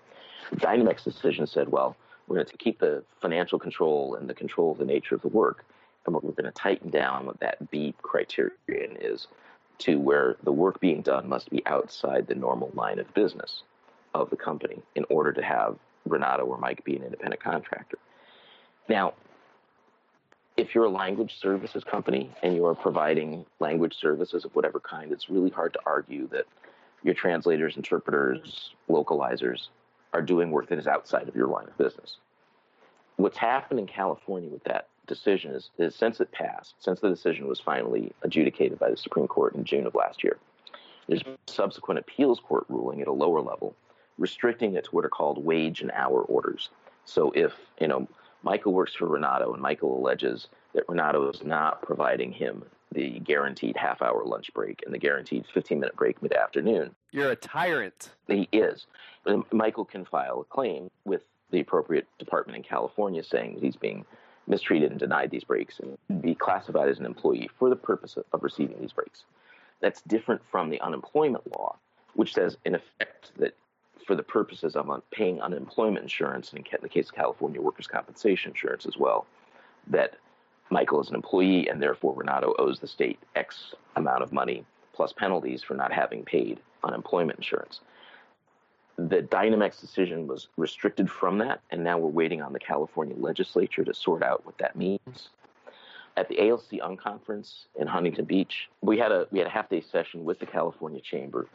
Dynamex 0.55 1.03
decision 1.03 1.47
said, 1.47 1.69
well, 1.69 1.95
we're 2.27 2.35
going 2.35 2.47
to 2.47 2.57
keep 2.57 2.79
the 2.79 3.03
financial 3.21 3.57
control 3.57 4.15
and 4.15 4.29
the 4.29 4.33
control 4.33 4.71
of 4.71 4.77
the 4.77 4.85
nature 4.85 5.15
of 5.15 5.21
the 5.21 5.29
work, 5.29 5.65
and 6.05 6.13
we're 6.13 6.21
going 6.21 6.43
to 6.43 6.51
tighten 6.51 6.89
down 6.89 7.25
what 7.25 7.39
that 7.39 7.71
B 7.71 7.95
criterion 8.01 8.97
is 8.99 9.27
to 9.79 9.99
where 9.99 10.35
the 10.43 10.51
work 10.51 10.79
being 10.79 11.01
done 11.01 11.29
must 11.29 11.49
be 11.49 11.65
outside 11.65 12.27
the 12.27 12.35
normal 12.35 12.71
line 12.73 12.99
of 12.99 13.13
business 13.13 13.63
of 14.13 14.29
the 14.29 14.35
company 14.35 14.81
in 14.95 15.05
order 15.09 15.31
to 15.31 15.41
have 15.41 15.77
Renato 16.05 16.43
or 16.43 16.57
Mike 16.57 16.83
be 16.83 16.95
an 16.95 17.03
independent 17.03 17.41
contractor. 17.41 17.99
Now, 18.89 19.13
if 20.57 20.73
you're 20.73 20.85
a 20.85 20.89
language 20.89 21.39
services 21.39 21.83
company 21.83 22.31
and 22.41 22.55
you 22.55 22.65
are 22.65 22.73
providing 22.73 23.45
language 23.59 23.95
services 23.95 24.43
of 24.43 24.55
whatever 24.55 24.79
kind, 24.79 25.11
it's 25.11 25.29
really 25.29 25.51
hard 25.51 25.71
to 25.73 25.79
argue 25.85 26.27
that 26.29 26.45
your 27.03 27.13
translators, 27.13 27.77
interpreters, 27.77 28.71
localizers 28.89 29.67
are 30.13 30.21
doing 30.21 30.49
work 30.49 30.67
that 30.67 30.79
is 30.79 30.87
outside 30.87 31.27
of 31.27 31.35
your 31.35 31.47
line 31.47 31.67
of 31.67 31.77
business. 31.77 32.17
What's 33.17 33.37
happened 33.37 33.79
in 33.79 33.85
California 33.85 34.49
with 34.49 34.63
that 34.63 34.87
decision 35.05 35.51
is, 35.51 35.69
is 35.77 35.95
since 35.95 36.19
it 36.19 36.31
passed, 36.31 36.73
since 36.79 36.99
the 36.99 37.09
decision 37.09 37.47
was 37.47 37.59
finally 37.59 38.11
adjudicated 38.23 38.79
by 38.79 38.89
the 38.89 38.97
Supreme 38.97 39.27
Court 39.27 39.55
in 39.55 39.63
June 39.63 39.85
of 39.85 39.95
last 39.95 40.23
year, 40.23 40.37
there's 41.07 41.21
a 41.21 41.37
subsequent 41.51 41.99
appeals 41.99 42.39
court 42.39 42.65
ruling 42.67 43.01
at 43.01 43.07
a 43.07 43.11
lower 43.11 43.41
level 43.41 43.75
restricting 44.17 44.73
it 44.73 44.85
to 44.85 44.91
what 44.91 45.05
are 45.05 45.09
called 45.09 45.43
wage 45.43 45.81
and 45.81 45.91
hour 45.91 46.21
orders. 46.21 46.69
So 47.05 47.31
if, 47.31 47.53
you 47.79 47.87
know, 47.87 48.07
Michael 48.47 48.71
works 48.71 48.95
for 48.95 49.07
Renato 49.07 49.51
and 49.51 49.61
Michael 49.61 49.99
alleges 49.99 50.47
that 50.73 50.87
Renato 50.87 51.29
is 51.29 51.43
not 51.43 51.81
providing 51.81 52.31
him 52.31 52.63
the 52.93 53.19
guaranteed 53.19 53.75
half 53.75 54.01
hour 54.01 54.23
lunch 54.23 54.53
break 54.53 54.83
and 54.85 54.93
the 54.93 54.97
guaranteed 54.97 55.43
15 55.53 55.81
minute 55.81 55.97
break 55.97 56.23
mid 56.23 56.31
afternoon. 56.31 56.95
You're 57.11 57.31
a 57.31 57.35
tyrant. 57.35 58.11
He 58.25 58.47
is. 58.53 58.87
Michael 59.51 59.83
can 59.83 60.05
file 60.05 60.39
a 60.39 60.45
claim 60.45 60.89
with 61.03 61.23
the 61.51 61.59
appropriate 61.59 62.07
department 62.19 62.55
in 62.55 62.63
California 62.63 63.21
saying 63.21 63.55
that 63.55 63.63
he's 63.63 63.75
being 63.75 64.05
mistreated 64.47 64.91
and 64.91 64.99
denied 64.99 65.29
these 65.29 65.43
breaks 65.43 65.81
and 65.81 66.21
be 66.21 66.33
classified 66.33 66.87
as 66.87 66.99
an 66.99 67.05
employee 67.05 67.49
for 67.59 67.69
the 67.69 67.75
purpose 67.75 68.15
of 68.15 68.43
receiving 68.43 68.79
these 68.79 68.93
breaks. 68.93 69.25
That's 69.81 70.01
different 70.03 70.41
from 70.49 70.69
the 70.69 70.79
unemployment 70.79 71.51
law, 71.51 71.75
which 72.13 72.33
says, 72.33 72.55
in 72.63 72.75
effect, 72.75 73.33
that 73.39 73.55
for 74.07 74.15
the 74.15 74.23
purposes 74.23 74.75
of 74.75 74.89
paying 75.11 75.41
unemployment 75.41 76.03
insurance, 76.03 76.51
and 76.51 76.65
in 76.65 76.79
the 76.81 76.89
case 76.89 77.09
of 77.09 77.15
California, 77.15 77.61
workers' 77.61 77.87
compensation 77.87 78.51
insurance 78.51 78.85
as 78.85 78.97
well, 78.97 79.27
that 79.87 80.15
Michael 80.71 81.01
is 81.01 81.09
an 81.09 81.15
employee 81.15 81.69
and 81.69 81.81
therefore 81.81 82.15
Renato 82.15 82.55
owes 82.57 82.79
the 82.79 82.87
state 82.87 83.19
X 83.35 83.75
amount 83.95 84.23
of 84.23 84.33
money 84.33 84.65
plus 84.93 85.13
penalties 85.13 85.61
for 85.61 85.75
not 85.75 85.93
having 85.93 86.23
paid 86.23 86.59
unemployment 86.83 87.37
insurance 87.37 87.81
the 88.97 89.21
Dynamex 89.21 89.79
decision 89.79 90.27
was 90.27 90.47
restricted 90.57 91.09
from 91.09 91.37
that, 91.37 91.61
and 91.69 91.83
now 91.83 91.97
we're 91.97 92.09
waiting 92.09 92.41
on 92.41 92.51
the 92.51 92.59
California 92.59 93.15
legislature 93.15 93.83
to 93.83 93.93
sort 93.93 94.23
out 94.23 94.45
what 94.45 94.57
that 94.57 94.75
means. 94.75 95.29
At 96.17 96.27
the 96.29 96.49
ALC 96.49 96.81
Unconference 96.81 97.65
in 97.79 97.85
Huntington 97.85 98.25
Beach, 98.25 98.69
we 98.81 98.97
had 98.97 99.11
a 99.11 99.27
we 99.31 99.37
had 99.37 99.47
a 99.47 99.51
half 99.51 99.69
day 99.69 99.81
session 99.81 100.25
with 100.25 100.39
the 100.39 100.47
California 100.47 100.99
Chamber, 100.99 101.47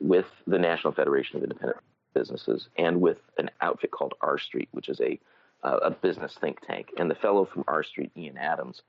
with 0.00 0.26
the 0.48 0.58
National 0.58 0.92
Federation 0.92 1.36
of 1.36 1.44
Independent 1.44 1.78
Businesses, 2.14 2.68
and 2.76 3.00
with 3.00 3.18
an 3.38 3.50
outfit 3.60 3.90
called 3.90 4.14
R 4.20 4.38
Street, 4.38 4.68
which 4.72 4.88
is 4.88 5.00
a 5.00 5.18
uh, 5.62 5.78
a 5.82 5.90
business 5.90 6.36
think 6.40 6.60
tank. 6.66 6.90
And 6.98 7.10
the 7.10 7.14
fellow 7.16 7.44
from 7.44 7.64
R 7.66 7.82
Street, 7.82 8.12
Ian 8.16 8.38
Adams, 8.38 8.82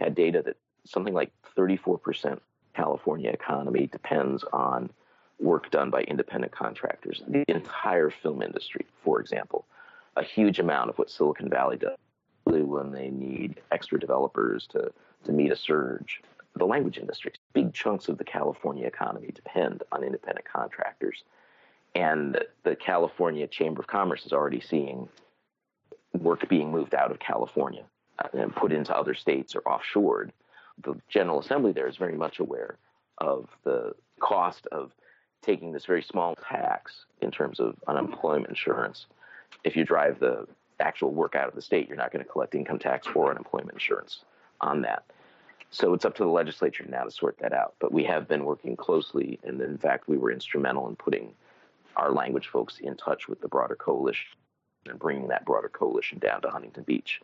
had 0.00 0.14
data 0.14 0.42
that 0.44 0.56
something 0.84 1.14
like 1.14 1.32
34% 1.56 2.38
California 2.74 3.30
economy 3.30 3.86
depends 3.86 4.44
on 4.52 4.90
work 5.38 5.70
done 5.70 5.90
by 5.90 6.02
independent 6.02 6.52
contractors. 6.52 7.22
The 7.28 7.44
entire 7.48 8.10
film 8.10 8.42
industry, 8.42 8.86
for 9.02 9.20
example, 9.20 9.66
a 10.16 10.22
huge 10.22 10.58
amount 10.58 10.90
of 10.90 10.98
what 10.98 11.10
Silicon 11.10 11.48
Valley 11.48 11.76
does 11.76 11.96
when 12.44 12.92
they 12.92 13.08
need 13.08 13.60
extra 13.72 13.98
developers 13.98 14.66
to, 14.68 14.92
to 15.24 15.32
meet 15.32 15.50
a 15.50 15.56
surge. 15.56 16.20
The 16.56 16.66
language 16.66 16.98
industry, 16.98 17.32
big 17.52 17.72
chunks 17.72 18.08
of 18.08 18.18
the 18.18 18.24
California 18.24 18.86
economy 18.86 19.30
depend 19.34 19.82
on 19.90 20.04
independent 20.04 20.46
contractors. 20.46 21.24
And 21.94 22.38
the 22.64 22.74
California 22.74 23.46
Chamber 23.46 23.80
of 23.80 23.86
Commerce 23.86 24.26
is 24.26 24.32
already 24.32 24.60
seeing 24.60 25.08
work 26.12 26.48
being 26.48 26.70
moved 26.70 26.94
out 26.94 27.10
of 27.10 27.18
California 27.18 27.84
uh, 28.18 28.28
and 28.32 28.54
put 28.54 28.72
into 28.72 28.96
other 28.96 29.14
states 29.14 29.54
or 29.54 29.60
offshored. 29.62 30.30
The 30.82 30.94
General 31.08 31.40
Assembly 31.40 31.72
there 31.72 31.88
is 31.88 31.96
very 31.96 32.16
much 32.16 32.40
aware 32.40 32.78
of 33.18 33.48
the 33.64 33.94
cost 34.20 34.66
of 34.72 34.92
taking 35.42 35.72
this 35.72 35.84
very 35.84 36.02
small 36.02 36.34
tax 36.36 37.04
in 37.20 37.30
terms 37.30 37.60
of 37.60 37.76
unemployment 37.86 38.48
insurance. 38.48 39.06
If 39.62 39.76
you 39.76 39.84
drive 39.84 40.18
the 40.18 40.46
actual 40.80 41.12
work 41.12 41.34
out 41.34 41.48
of 41.48 41.54
the 41.54 41.62
state, 41.62 41.86
you're 41.86 41.96
not 41.96 42.12
going 42.12 42.24
to 42.24 42.30
collect 42.30 42.54
income 42.54 42.78
tax 42.78 43.06
or 43.14 43.30
unemployment 43.30 43.72
insurance 43.72 44.24
on 44.60 44.82
that. 44.82 45.04
So 45.70 45.92
it's 45.92 46.04
up 46.04 46.14
to 46.16 46.24
the 46.24 46.30
legislature 46.30 46.84
now 46.88 47.04
to 47.04 47.10
sort 47.10 47.38
that 47.38 47.52
out. 47.52 47.74
But 47.78 47.92
we 47.92 48.04
have 48.04 48.28
been 48.28 48.44
working 48.44 48.76
closely, 48.76 49.38
and 49.44 49.60
in 49.60 49.78
fact, 49.78 50.08
we 50.08 50.16
were 50.16 50.30
instrumental 50.30 50.88
in 50.88 50.96
putting 50.96 51.34
our 51.96 52.12
language 52.12 52.48
folks 52.48 52.78
in 52.78 52.96
touch 52.96 53.28
with 53.28 53.40
the 53.40 53.48
broader 53.48 53.76
coalition 53.76 54.26
and 54.86 54.98
bringing 54.98 55.28
that 55.28 55.44
broader 55.44 55.68
coalition 55.68 56.18
down 56.18 56.42
to 56.42 56.50
Huntington 56.50 56.84
Beach. 56.84 57.20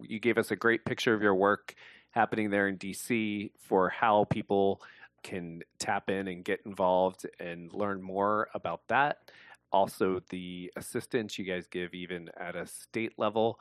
You 0.00 0.18
gave 0.18 0.38
us 0.38 0.50
a 0.50 0.56
great 0.56 0.84
picture 0.84 1.14
of 1.14 1.22
your 1.22 1.34
work 1.34 1.74
happening 2.10 2.50
there 2.50 2.68
in 2.68 2.78
DC 2.78 3.50
for 3.58 3.88
how 3.88 4.24
people 4.30 4.80
can 5.22 5.62
tap 5.78 6.10
in 6.10 6.28
and 6.28 6.44
get 6.44 6.60
involved 6.66 7.26
and 7.38 7.72
learn 7.72 8.02
more 8.02 8.48
about 8.54 8.82
that. 8.88 9.30
Also, 9.70 10.20
the 10.28 10.70
assistance 10.76 11.38
you 11.38 11.44
guys 11.44 11.66
give, 11.66 11.94
even 11.94 12.28
at 12.38 12.56
a 12.56 12.66
state 12.66 13.12
level. 13.18 13.58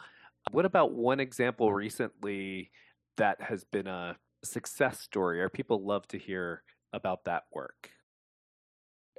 What 0.51 0.65
about 0.65 0.91
one 0.93 1.19
example 1.19 1.71
recently 1.71 2.71
that 3.17 3.41
has 3.41 3.63
been 3.63 3.87
a 3.87 4.17
success 4.43 4.99
story, 4.99 5.41
or 5.41 5.49
people 5.49 5.85
love 5.85 6.07
to 6.09 6.17
hear 6.17 6.63
about 6.91 7.25
that 7.25 7.43
work? 7.53 7.91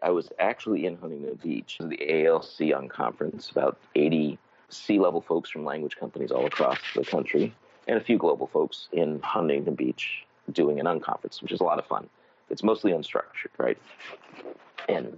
I 0.03 0.11
was 0.11 0.31
actually 0.39 0.85
in 0.85 0.97
Huntington 0.97 1.39
Beach, 1.43 1.79
the 1.81 2.27
ALC 2.27 2.73
Unconference, 2.75 3.51
about 3.51 3.79
80 3.95 4.39
C 4.69 4.99
level 4.99 5.21
folks 5.21 5.49
from 5.49 5.65
language 5.65 5.97
companies 5.97 6.33
all 6.33 6.47
across 6.47 6.79
the 6.97 7.05
country, 7.05 7.55
and 7.87 7.97
a 7.97 8.01
few 8.01 8.19
global 8.19 8.49
folks 8.49 8.89
in 8.93 9.21
Huntington 9.21 9.75
Beach 9.75 10.25
doing 10.51 10.81
an 10.81 10.87
unconference, 10.87 11.41
which 11.41 11.53
is 11.53 11.61
a 11.61 11.65
lot 11.65 11.79
of 11.79 11.87
fun. 11.87 12.09
It's 12.51 12.65
mostly 12.65 12.91
unstructured, 12.93 13.53
right? 13.59 13.79
And 14.89 15.17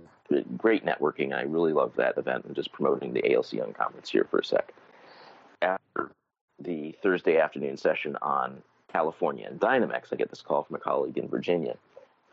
great 0.59 0.85
networking. 0.85 1.35
I 1.35 1.42
really 1.42 1.73
love 1.73 1.92
that 1.97 2.18
event 2.18 2.44
and 2.44 2.55
just 2.55 2.73
promoting 2.73 3.14
the 3.14 3.35
ALC 3.35 3.53
Unconference 3.53 4.09
here 4.09 4.27
for 4.31 4.40
a 4.40 4.44
sec. 4.44 4.73
After 5.62 6.11
the 6.59 6.94
Thursday 7.03 7.38
afternoon 7.38 7.77
session 7.77 8.16
on 8.20 8.62
California 8.92 9.47
and 9.49 9.59
Dynamex, 9.59 10.12
I 10.12 10.16
get 10.16 10.31
this 10.31 10.42
call 10.42 10.62
from 10.64 10.77
a 10.77 10.79
colleague 10.79 11.16
in 11.16 11.29
Virginia 11.29 11.77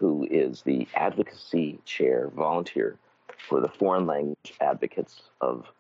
who 0.01 0.27
is 0.31 0.63
the 0.63 0.87
advocacy 0.95 1.79
chair 1.85 2.31
volunteer 2.35 2.97
for 3.47 3.61
the 3.61 3.67
Foreign 3.67 4.07
Language 4.07 4.53
Advocates 4.59 5.21
of 5.41 5.71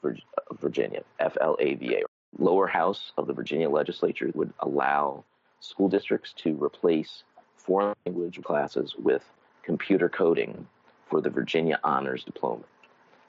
Virginia, 0.61 1.01
FLAVA. 1.19 2.03
Lower 2.37 2.67
house 2.67 3.13
of 3.17 3.25
the 3.25 3.33
Virginia 3.33 3.67
legislature 3.67 4.29
would 4.35 4.53
allow 4.59 5.23
school 5.59 5.89
districts 5.89 6.33
to 6.33 6.53
replace 6.63 7.23
foreign 7.57 7.95
language 8.05 8.39
classes 8.43 8.95
with 8.95 9.23
computer 9.63 10.07
coding 10.07 10.67
for 11.09 11.19
the 11.19 11.29
Virginia 11.31 11.79
Honors 11.83 12.23
Diploma. 12.23 12.63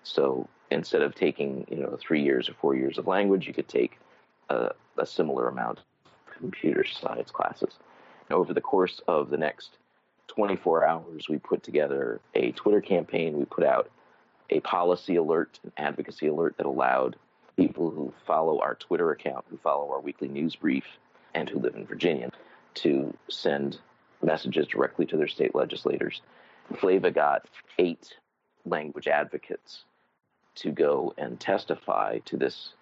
So 0.02 0.46
instead 0.70 1.00
of 1.00 1.14
taking, 1.14 1.66
you 1.70 1.78
know, 1.78 1.96
three 1.98 2.22
years 2.22 2.50
or 2.50 2.54
four 2.60 2.76
years 2.76 2.98
of 2.98 3.06
language, 3.06 3.46
you 3.46 3.54
could 3.54 3.68
take 3.68 3.98
a, 4.50 4.72
a 4.98 5.06
similar 5.06 5.48
amount 5.48 5.78
of 6.04 6.38
computer 6.38 6.84
science 6.84 7.30
classes. 7.30 7.78
Over 8.30 8.52
the 8.52 8.60
course 8.60 9.00
of 9.08 9.30
the 9.30 9.38
next 9.38 9.78
24 10.28 10.86
hours, 10.86 11.28
we 11.28 11.38
put 11.38 11.62
together 11.62 12.20
a 12.34 12.52
Twitter 12.52 12.80
campaign. 12.80 13.38
We 13.38 13.44
put 13.44 13.64
out 13.64 13.90
a 14.50 14.60
policy 14.60 15.16
alert, 15.16 15.58
an 15.64 15.72
advocacy 15.76 16.26
alert 16.26 16.56
that 16.56 16.66
allowed 16.66 17.16
people 17.56 17.90
who 17.90 18.12
follow 18.26 18.60
our 18.60 18.74
Twitter 18.74 19.10
account, 19.10 19.44
who 19.50 19.56
follow 19.58 19.90
our 19.90 20.00
weekly 20.00 20.28
news 20.28 20.56
brief, 20.56 20.84
and 21.34 21.48
who 21.48 21.58
live 21.58 21.74
in 21.74 21.86
Virginia 21.86 22.30
to 22.74 23.14
send 23.28 23.78
messages 24.22 24.66
directly 24.66 25.04
to 25.06 25.16
their 25.16 25.28
state 25.28 25.54
legislators. 25.54 26.22
Flava 26.76 27.10
got 27.10 27.46
eight 27.78 28.14
language 28.64 29.08
advocates 29.08 29.84
to 30.54 30.70
go 30.70 31.12
and 31.18 31.40
testify 31.40 32.18
to 32.24 32.36
this 32.36 32.74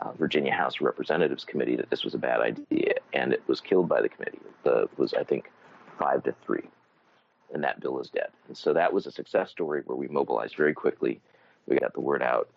uh, 0.00 0.12
Virginia 0.12 0.52
House 0.52 0.76
of 0.76 0.82
Representatives 0.82 1.44
committee 1.44 1.76
that 1.76 1.90
this 1.90 2.04
was 2.04 2.14
a 2.14 2.18
bad 2.18 2.40
idea, 2.40 2.94
and 3.12 3.32
it 3.32 3.42
was 3.46 3.60
killed 3.60 3.88
by 3.88 4.00
the 4.00 4.08
committee. 4.08 4.40
The 4.64 4.88
was 4.96 5.14
I 5.14 5.24
think 5.24 5.50
five 5.98 6.22
to 6.24 6.34
three 6.44 6.68
and 7.52 7.62
that 7.64 7.80
bill 7.80 8.00
is 8.00 8.10
dead. 8.10 8.28
And 8.48 8.56
so 8.56 8.72
that 8.72 8.92
was 8.92 9.06
a 9.06 9.10
success 9.10 9.50
story 9.50 9.82
where 9.84 9.96
we 9.96 10.08
mobilized 10.08 10.56
very 10.56 10.74
quickly. 10.74 11.20
We 11.66 11.78
got 11.78 11.94
the 11.94 12.00
word 12.00 12.22
out, 12.22 12.48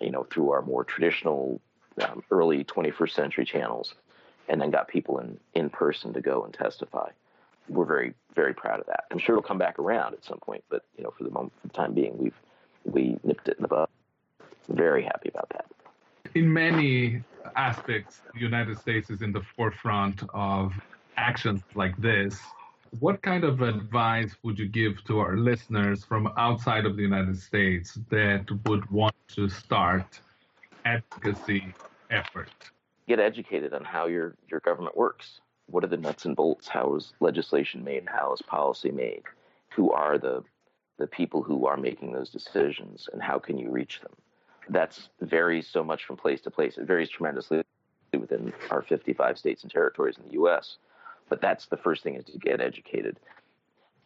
you 0.00 0.10
know, 0.10 0.24
through 0.24 0.50
our 0.50 0.62
more 0.62 0.84
traditional 0.84 1.60
um, 2.02 2.22
early 2.30 2.64
21st 2.64 3.10
century 3.10 3.44
channels, 3.44 3.94
and 4.48 4.60
then 4.60 4.70
got 4.70 4.88
people 4.88 5.18
in 5.18 5.38
in 5.54 5.70
person 5.70 6.12
to 6.14 6.20
go 6.20 6.44
and 6.44 6.54
testify. 6.54 7.10
We're 7.68 7.84
very 7.84 8.14
very 8.34 8.54
proud 8.54 8.80
of 8.80 8.86
that. 8.86 9.04
I'm 9.10 9.18
sure 9.18 9.34
it'll 9.34 9.46
come 9.46 9.58
back 9.58 9.78
around 9.78 10.14
at 10.14 10.24
some 10.24 10.38
point, 10.38 10.64
but 10.68 10.84
you 10.96 11.04
know, 11.04 11.12
for 11.16 11.24
the 11.24 11.30
moment, 11.30 11.52
for 11.60 11.68
the 11.68 11.74
time 11.74 11.94
being, 11.94 12.16
we've 12.18 12.40
we 12.84 13.18
nipped 13.22 13.48
it 13.48 13.56
in 13.58 13.62
the 13.62 13.68
bud. 13.68 13.88
Very 14.68 15.02
happy 15.02 15.28
about 15.28 15.48
that. 15.50 15.66
In 16.34 16.52
many 16.52 17.22
aspects, 17.56 18.20
the 18.32 18.40
United 18.40 18.78
States 18.78 19.10
is 19.10 19.22
in 19.22 19.32
the 19.32 19.42
forefront 19.56 20.22
of 20.32 20.72
actions 21.16 21.62
like 21.74 21.96
this 21.98 22.38
what 22.98 23.22
kind 23.22 23.44
of 23.44 23.62
advice 23.62 24.34
would 24.42 24.58
you 24.58 24.68
give 24.68 25.04
to 25.04 25.20
our 25.20 25.36
listeners 25.36 26.04
from 26.04 26.32
outside 26.36 26.86
of 26.86 26.96
the 26.96 27.02
United 27.02 27.38
States 27.38 27.98
that 28.10 28.46
would 28.66 28.88
want 28.90 29.14
to 29.28 29.48
start 29.48 30.20
advocacy 30.84 31.72
effort? 32.10 32.50
Get 33.06 33.20
educated 33.20 33.72
on 33.72 33.84
how 33.84 34.06
your, 34.06 34.34
your 34.50 34.60
government 34.60 34.96
works. 34.96 35.40
What 35.66 35.84
are 35.84 35.88
the 35.88 35.96
nuts 35.96 36.24
and 36.24 36.34
bolts? 36.34 36.66
How 36.66 36.96
is 36.96 37.12
legislation 37.20 37.84
made? 37.84 38.08
How 38.08 38.32
is 38.32 38.42
policy 38.42 38.90
made? 38.90 39.22
Who 39.76 39.92
are 39.92 40.18
the 40.18 40.42
the 40.98 41.06
people 41.06 41.42
who 41.42 41.66
are 41.66 41.78
making 41.78 42.12
those 42.12 42.28
decisions 42.28 43.08
and 43.10 43.22
how 43.22 43.38
can 43.38 43.56
you 43.56 43.70
reach 43.70 44.02
them? 44.02 44.12
That's 44.68 45.08
varies 45.22 45.66
so 45.66 45.82
much 45.82 46.04
from 46.04 46.18
place 46.18 46.42
to 46.42 46.50
place. 46.50 46.76
It 46.76 46.86
varies 46.86 47.08
tremendously 47.08 47.62
within 48.12 48.52
our 48.70 48.82
55 48.82 49.38
states 49.38 49.62
and 49.62 49.72
territories 49.72 50.18
in 50.18 50.24
the 50.26 50.34
U.S. 50.34 50.76
But 51.30 51.40
that's 51.40 51.66
the 51.66 51.78
first 51.78 52.02
thing 52.02 52.16
is 52.16 52.24
to 52.26 52.38
get 52.38 52.60
educated. 52.60 53.16